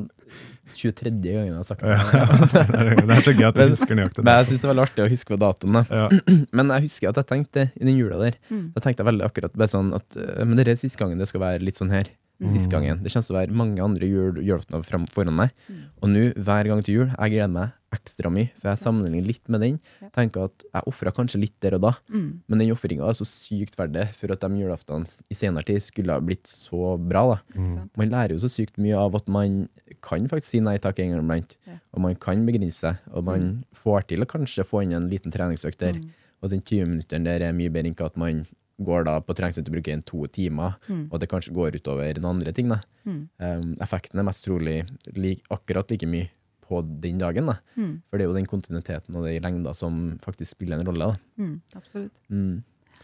[0.73, 1.11] 23.
[1.21, 1.97] gangen jeg har sagt det.
[3.07, 4.85] det er så gøy at du Men- husker nøyaktig Men jeg syns det er veldig
[4.87, 5.77] artig å huske på datoen.
[5.79, 5.83] da.
[5.91, 6.07] Ja.
[6.57, 8.73] Men jeg husker at jeg tenkte i den jula der Mm.
[8.75, 11.29] Da tenkte jeg veldig akkurat bare sånn at eh, Men det er siste gangen det
[11.29, 12.09] skal være litt sånn her.
[12.43, 12.99] Siste gangen.
[13.05, 15.53] Det kommer til å være mange andre jul, julaftener foran meg.
[15.71, 15.83] Mm.
[16.03, 18.51] Og nå, hver gang til jul, jeg gleder meg ekstra mye.
[18.59, 19.81] For jeg sammenligner litt med den.
[20.13, 22.41] Tenker at jeg ofra kanskje litt der og da, Mm.
[22.49, 26.13] men den ofringa er så sykt verdt for at de julaftene i senere tid skulle
[26.13, 27.35] ha blitt så bra.
[27.35, 27.41] da.
[27.55, 27.89] Ikke?
[27.97, 29.69] Man lærer jo så sykt mye av at man
[30.01, 31.57] kan faktisk si nei takk en gang iblant.
[31.67, 31.79] Ja.
[31.95, 35.31] Og man kan begrense seg, og man får til å kanskje få inn en liten
[35.31, 35.95] treningsøkt der.
[35.95, 36.11] Mm.
[36.43, 38.47] Og den 20 minutteren der er mye bedre enn at man
[38.83, 41.09] går da på treningssenter og bruker en to timer, Mm.
[41.13, 42.69] og det kanskje går utover noen andre ting.
[42.69, 42.81] da.
[43.07, 43.29] Mm.
[43.39, 46.29] Um, effekten er mest trolig lik, akkurat like mye
[46.73, 47.53] på den dagen.
[47.53, 47.59] da.
[47.77, 47.95] Mm.
[48.09, 51.13] For det er jo den kontinuiteten og de lengda som faktisk spiller en rolle.
[51.13, 51.45] da.
[51.45, 51.57] Mm.
[51.77, 52.15] Absolutt.
[52.33, 52.63] Mm.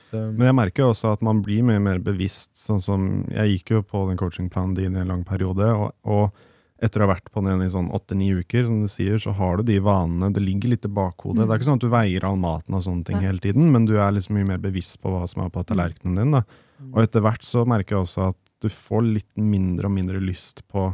[0.09, 2.57] Så, Men jeg merker jo også at man blir mye mer bevisst.
[2.57, 6.31] sånn som Jeg gikk jo på den coachingplanen din i en lang periode, og, og
[6.79, 9.59] etter å ha vært på den i sånn åtte-ni uker, som du sier, så har
[9.59, 10.31] du de vanene.
[10.35, 11.43] Det ligger litt i bakhodet.
[11.43, 13.33] Det er ikke sånn at du veier all maten og sånne ting ja.
[13.33, 16.21] hele tiden, men du er liksom mye mer bevisst på hva som er på tallerkenen
[16.21, 16.37] din.
[16.39, 16.45] da.
[16.93, 20.63] Og etter hvert så merker jeg også at du får litt mindre og mindre lyst
[20.71, 20.93] på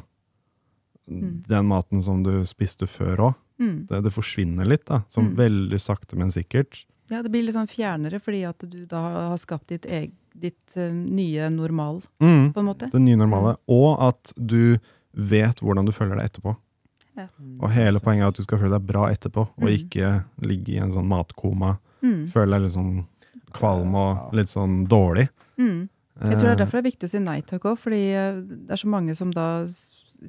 [1.11, 1.43] Mm.
[1.47, 3.35] den maten som du spiste før òg.
[3.61, 3.87] Mm.
[3.87, 5.03] Det, det forsvinner litt, da.
[5.11, 5.37] Som Mm.
[5.37, 6.85] veldig sakte, men sikkert.
[7.11, 10.73] Ja, det blir litt sånn fjernere, fordi at du da har skapt ditt, eg, ditt
[10.77, 12.53] uh, nye normal, Mm.
[12.55, 12.90] på en måte.
[12.90, 13.57] det nye normale.
[13.69, 14.79] Og at du
[15.14, 16.57] vet hvordan du føler deg etterpå.
[17.17, 17.29] Ja.
[17.61, 19.77] Og hele poenget er at du skal føle deg bra etterpå, og Mm.
[19.77, 21.79] ikke ligge i en sånn matkoma.
[22.03, 22.27] Mm.
[22.33, 23.07] Føle deg litt sånn
[23.53, 25.29] kvalm og litt sånn dårlig.
[25.59, 25.88] Mm.
[26.25, 28.03] Jeg tror det er Eh, derfor det er viktig å si nei takk òg, fordi
[28.14, 29.64] eh, det er så mange som da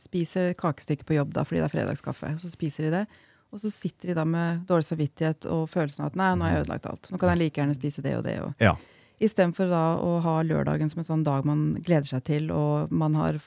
[0.01, 2.33] spiser kakestykke på jobb da, fordi det er fredagskaffe.
[2.35, 3.05] Og så spiser de det,
[3.53, 6.55] og så sitter de da med dårlig samvittighet og følelsen av at nei, nå har
[6.55, 7.11] jeg ødelagt alt.
[7.11, 8.39] Nå kan jeg like gjerne spise det og det.
[8.43, 8.55] Og.
[8.63, 8.73] Ja.
[9.23, 13.15] Istedenfor da å ha lørdagen som en sånn dag man gleder seg til, og man
[13.15, 13.39] har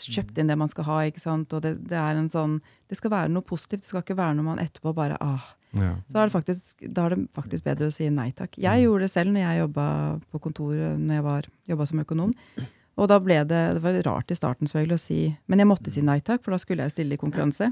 [0.00, 1.54] kjøpt inn det man skal ha, ikke sant.
[1.56, 4.36] Og det, det er en sånn Det skal være noe positivt, det skal ikke være
[4.38, 5.44] noe man etterpå bare ah,
[5.78, 5.92] ja.
[6.10, 8.58] så er det faktisk, da er det faktisk bedre å si nei takk.
[8.60, 9.86] Jeg gjorde det selv når jeg jobba
[10.32, 12.34] på kontoret, når jeg var, jobba som økonom.
[12.98, 15.90] Og da ble det det var rart i starten selvfølgelig å si Men jeg måtte
[15.94, 17.70] si nei takk, for da skulle jeg stille i konkurranse.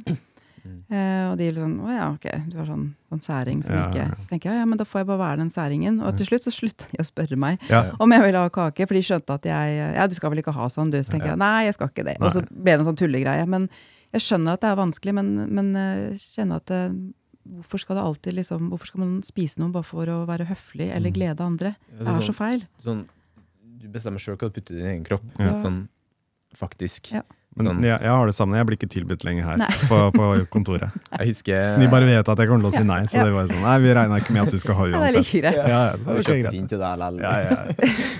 [0.91, 4.01] Eh, og de liksom Å ja, ok, du er sånn, sånn særing som Ja, ikke
[4.03, 4.17] ja.
[4.21, 6.01] Så tenker jeg ja, men da får jeg bare være den særingen.
[6.05, 7.85] Og til slutt så slutta de å spørre meg Ja.
[7.99, 10.53] om jeg ville ha kake, for de skjønte at jeg Ja, du skal vel ikke
[10.57, 10.99] ha sånn, du?
[11.03, 12.17] Så tenker jeg nei, jeg skal ikke det.
[12.21, 13.47] Og så ble det en sånn tullegreie.
[13.49, 13.69] Men
[14.13, 16.83] jeg skjønner at det er vanskelig, men, men eh, kjenner at det,
[17.49, 20.91] Hvorfor skal det alltid liksom Hvorfor skal man spise noe bare for å være høflig
[20.93, 21.71] eller glede andre?
[21.97, 22.67] Det er så feil.
[22.83, 23.07] sånn,
[23.79, 25.27] du bestemmer sjøl hva du putter i din egen kropp.
[25.39, 25.55] Ja.
[25.63, 25.85] Sånn
[26.59, 27.13] faktisk.
[27.15, 27.23] Ja.
[27.59, 27.81] Men Sånn.
[27.83, 28.55] jeg, jeg har det samme.
[28.55, 30.93] Jeg blir ikke tilbudt lenger her på, på kontoret.
[31.19, 33.25] Jeg husker De bare vet at jeg kommer til å si nei, så Ja.
[33.27, 35.49] det var sånn Nei, vi regner ikke med at du skal ha Ja, det er.
[35.49, 36.69] Ja, ja, det ikke greit.
[36.71, 37.19] til deg.
[37.25, 37.57] Ja, ja.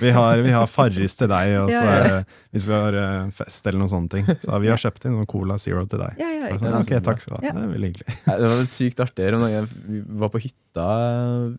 [0.01, 2.17] Vi har, vi har Farris til deg, og så er det,
[2.57, 4.27] hvis vi har eh, fest eller noen sånne ting.
[4.43, 6.19] Så vi har kjøpt inn noen Cola Zero til deg.
[6.19, 6.89] Ja, ja, Så, sånn, sant.
[6.91, 7.53] ok, takk skal du ha.
[7.53, 8.17] Det er veldig hyggelig.
[8.27, 9.29] Det var sykt artig.
[9.87, 10.89] Vi var på hytta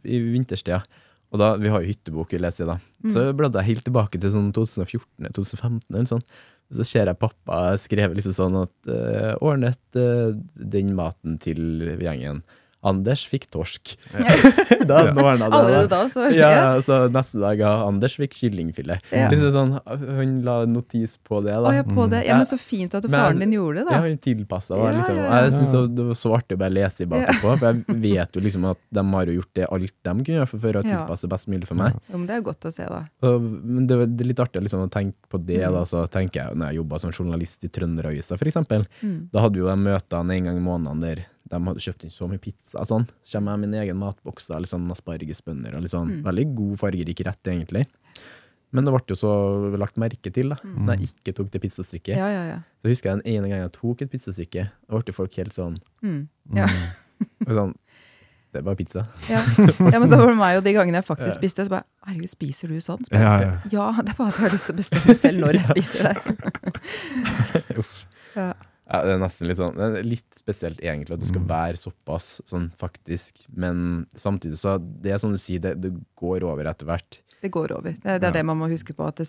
[0.04, 0.82] i vinterstida.
[1.30, 2.78] Og da, Vi har jo hyttebok i lesetida.
[3.06, 5.80] Så bladde jeg helt tilbake til sånn 2014-2015.
[5.92, 6.24] eller sånn.
[6.70, 12.42] Så ser jeg pappa skrevet liksom sånn at uh, ordnet uh, den maten til gjengen.
[12.82, 13.96] Anders fikk torsk.
[14.88, 15.12] da Ja.
[15.12, 15.22] det.
[15.44, 15.98] Allerede da.
[16.08, 16.82] så Ja, ja.
[16.82, 19.02] så neste dag ja, Anders fikk kyllingfilet.
[19.12, 19.28] Ja.
[19.32, 19.74] Liksom sånn,
[20.16, 21.52] hun la notis på det.
[21.52, 21.68] da.
[21.68, 22.22] Å ja, på det.
[22.28, 24.06] Ja, men så fint at faren din gjorde det, Ja, da.
[24.08, 24.78] hun tilpassa.
[24.80, 24.94] det.
[24.96, 25.16] liksom.
[25.16, 25.42] ja, ja.
[25.44, 28.44] Jeg synes det var så artig å bare lese i bakpå, for jeg vet jo
[28.46, 31.48] liksom at de har jo gjort det alt de kunne gjøre for å tilpasse best
[31.52, 31.98] mulig for meg.
[32.08, 33.02] Jo, men det er godt å se, da.
[33.28, 35.60] Og, men det, det er litt artig liksom, å tenke på det.
[35.66, 35.74] Mm.
[35.76, 38.58] Da, så tenker jeg, når jeg jobba som journalist i Trønderavisa, f.eks.,
[39.00, 39.28] Mm.
[39.32, 41.20] da hadde jo de møtene en gang i måneden der
[41.50, 42.84] de hadde kjøpt inn så mye pizza.
[42.86, 43.08] Sånn.
[43.22, 46.22] Så kommer jeg med min egen matboks, da, litt sånn aspargesbønner og litt sånn Mm.
[46.28, 47.86] veldig god, fargerik rett, egentlig.
[48.72, 52.14] Men det ble jo så lagt merke til da når jeg ikke tok det pizzastykket.
[52.14, 52.18] Mm.
[52.22, 52.58] Ja, ja, ja.
[52.84, 55.78] Så husker jeg den ene gangen jeg tok et pizzastykke, da ble folk helt sånn,
[56.02, 56.28] Mm.
[56.54, 56.68] Ja.
[57.50, 57.74] sånn
[58.52, 59.06] Det er bare pizza.
[59.28, 59.38] Ja.
[59.92, 61.38] ja, men så var det meg, og de gangene jeg faktisk Ja.
[61.38, 62.98] spiste, så bare Herregud, spiser du sånn?
[63.06, 63.52] Så Ja, bare, ja.
[63.70, 66.02] ja, det er bare at jeg har lyst til å bestemme selv når jeg spiser
[66.14, 67.76] det.
[67.78, 68.06] Uff.
[68.36, 68.52] Ja.
[68.90, 71.34] Ja, det er nesten litt sånn Litt spesielt egentlig at det Mm.
[71.34, 73.44] skal være såpass, sånn faktisk.
[73.54, 77.20] Men samtidig så Det er som du sier, det, det går over etter hvert.
[77.40, 77.92] Det går over.
[77.92, 78.30] Det, det er Ja.
[78.40, 79.06] det man må huske på.
[79.06, 79.28] At det,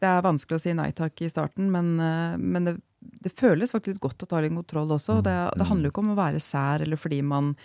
[0.00, 2.76] det er vanskelig å si nei takk i starten, men, eh, men det,
[3.22, 5.18] det føles faktisk godt å ta litt kontroll også.
[5.18, 7.56] og Det, det handler jo ikke om å være sær eller fordi man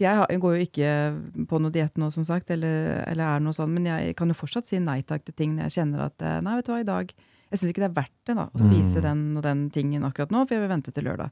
[0.00, 3.52] For jeg går jo ikke på noe diett nå, som sagt, eller, eller er noe
[3.52, 6.22] sånn, men jeg kan jo fortsatt si nei takk til ting når jeg kjenner at
[6.22, 7.12] eh, nei, vet du hva, i dag
[7.50, 9.02] Jeg syns ikke det er verdt det da, å spise Mm.
[9.02, 11.30] den og den tingen akkurat nå, for jeg vil vente til lørdag.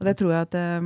[0.00, 0.80] Og det tror jeg at eh,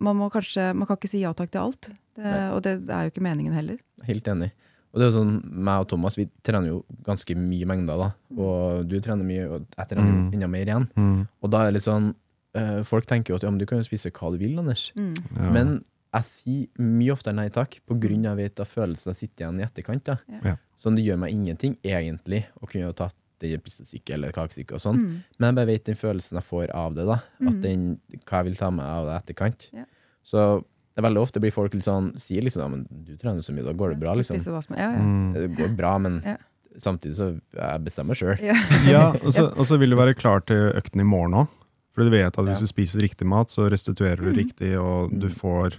[0.00, 1.88] man må kanskje Man kan ikke si ja takk til alt.
[2.14, 3.78] Det, og det er jo ikke meningen heller.
[4.04, 4.50] Helt enig.
[4.92, 8.10] Og det er jo sånn, meg og Thomas vi trener jo ganske mye mengder, da.
[8.36, 10.32] Og du trener mye, og jeg trener Mm.
[10.34, 10.88] enda mer igjen.
[10.94, 11.22] Mm.
[11.42, 12.14] Og da er det litt sånn
[12.54, 14.92] eh, Folk tenker jo at ja, men du kan jo spise hva du vil, Anders.
[14.94, 15.14] Mm.
[15.38, 15.50] Ja.
[15.50, 19.64] Men jeg sier mye oftere nei takk, på grunn av at følelsen sitter igjen i
[19.64, 20.04] etterkant.
[20.04, 20.18] da.
[20.28, 20.40] Ja.
[20.50, 20.56] Ja.
[20.76, 24.82] Så det gjør meg ingenting, egentlig, å kunne ha tatt det pizzastykket eller kakestykke og
[24.84, 24.98] sånn.
[25.02, 25.16] Mm.
[25.38, 27.18] Men jeg bare vet den følelsen jeg får av det, da.
[27.42, 27.60] At Mm.
[27.62, 29.68] den, hva jeg vil ta med av det etterkant.
[29.76, 29.84] Ja.
[30.24, 30.64] Så
[30.94, 33.52] det er veldig ofte blir folk litt sånn, sier liksom ja, men du trener så
[33.56, 34.36] mye, da går det bra, liksom.
[34.76, 34.98] Ja, ja.
[34.98, 35.32] Mm.
[35.34, 36.36] Det går bra, men Ja.
[36.78, 38.38] samtidig så jeg bestemmer sjøl.
[38.40, 38.54] ja.
[38.88, 41.48] Ja, og så, og så vil du være klar til økten i morgen òg.
[41.94, 42.64] For du vet at hvis Ja.
[42.64, 44.36] du spiser riktig mat, så restituerer du Mm.
[44.36, 45.34] riktig, og du Mm.
[45.34, 45.74] får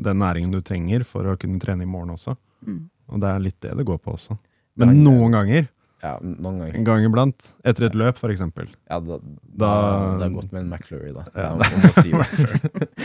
[0.00, 2.36] den næringen du trenger for å kunne trene i morgen også.
[2.64, 2.88] Mm.
[3.10, 4.38] Og det er litt det det går på også.
[4.76, 5.68] Men noen ganger,
[6.02, 6.74] Ja, noen ganger.
[6.78, 9.20] en gang iblant, etter et løp eksempel, Ja, da, da,
[9.58, 11.24] Da- det er godt med en McFlurry, da.
[11.34, 11.56] Ja.
[11.58, 12.12] Jeg si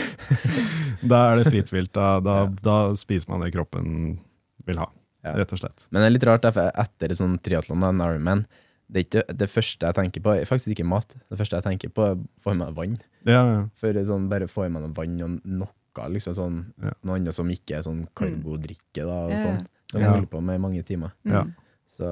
[1.10, 1.92] da er det fritt vilt.
[1.96, 4.18] Da, da, da spiser man det kroppen
[4.66, 4.88] vil ha,
[5.24, 5.32] Ja.
[5.38, 5.86] rett og slett.
[5.90, 8.44] Men det er litt rart, derfor etter sånn triatlon, da, en Ironman,
[8.92, 11.14] det er ikke det første jeg tenker på, er faktisk ikke mat.
[11.30, 12.98] Det første jeg tenker på, er å få i meg vann.
[13.26, 13.62] Ja, ja.
[13.80, 15.68] For sånn, bare få i meg noe vann og noe,
[16.12, 16.92] liksom sånn, Ja.
[17.02, 19.42] noe annet som ikke er sånn karbodrikke, da, og Ja, ja.
[19.42, 19.66] sånt.
[19.92, 20.06] Det Ja.
[20.06, 21.12] kan holde på med i mange timer.
[21.24, 21.42] Ja.
[21.44, 21.54] Mm.
[21.94, 22.08] Så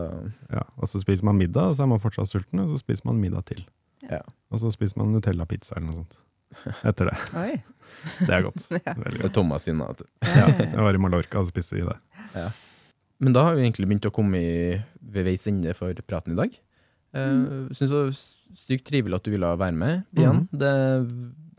[0.52, 0.62] ja.
[0.78, 3.18] Og så spiser man middag, og så er man fortsatt sulten, og så spiser man
[3.22, 3.64] middag til.
[4.06, 4.20] Ja.
[4.52, 6.18] Og så spiser man Nutella-pizza eller noe sånt.
[6.86, 7.16] Etter det.
[7.42, 7.54] Oi.
[8.22, 8.66] Det er godt.
[8.86, 8.94] Ja.
[8.96, 9.34] Veldig det er godt.
[9.38, 9.88] Thomas sin, da.
[9.90, 10.04] vet.
[10.26, 11.96] Ja, jeg var i Mallorca, og så spiste vi det.
[13.22, 14.52] Men da har vi egentlig begynt å komme i,
[15.14, 16.54] ved veis ende for praten i dag.
[17.12, 18.12] Uh, Syns det var
[18.56, 20.46] sykt trivelig at du ville være med igjen.
[20.50, 20.72] Det,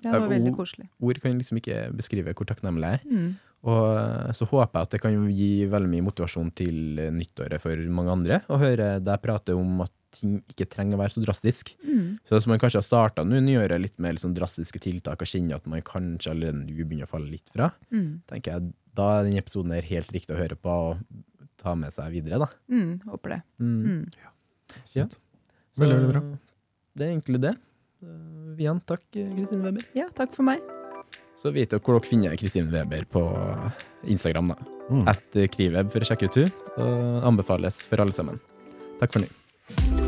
[0.04, 0.90] Ja, det var veldig koselig.
[1.00, 3.04] ord kan liksom ikke beskrive hvor takknemlig jeg er.
[3.08, 3.30] Mm.
[3.64, 7.62] Og eh, så håper jeg at det kan gi veldig mye motivasjon til eh, nyttåret
[7.64, 11.24] for mange andre, å høre deg prate om at ting ikke trenger å være så
[11.24, 11.72] drastisk.
[11.82, 12.20] Mm.
[12.28, 15.58] Så hvis man kanskje har starta nå nyåret litt med liksom drastiske tiltak og kjenner
[15.58, 18.22] at man kanskje allerede nå begynner å falle litt fra, Mm.
[18.30, 21.02] tenker jeg da er denne episoden her helt riktig å høre på og
[21.58, 22.50] ta med seg videre, da.
[22.70, 23.00] Mm.
[23.10, 23.42] Håper det.
[23.64, 23.82] Mm.
[23.88, 24.06] Mm.
[24.84, 25.08] Så, ja.
[25.80, 26.22] Veldig, veldig bra.
[26.94, 27.56] Det er egentlig det.
[28.04, 29.88] Uh, igjen takk, Kristine Weber.
[29.98, 30.62] Ja, takk for meg.
[31.40, 33.26] Så vet dere hvor dere finner Kristine Weber på
[34.06, 34.54] Instagram.
[34.54, 34.72] da.
[34.92, 35.04] Mm.
[35.08, 36.52] At Kriveb for å sjekke ut henne.
[36.78, 38.42] og anbefales for alle sammen.
[39.00, 40.03] Takk for nå.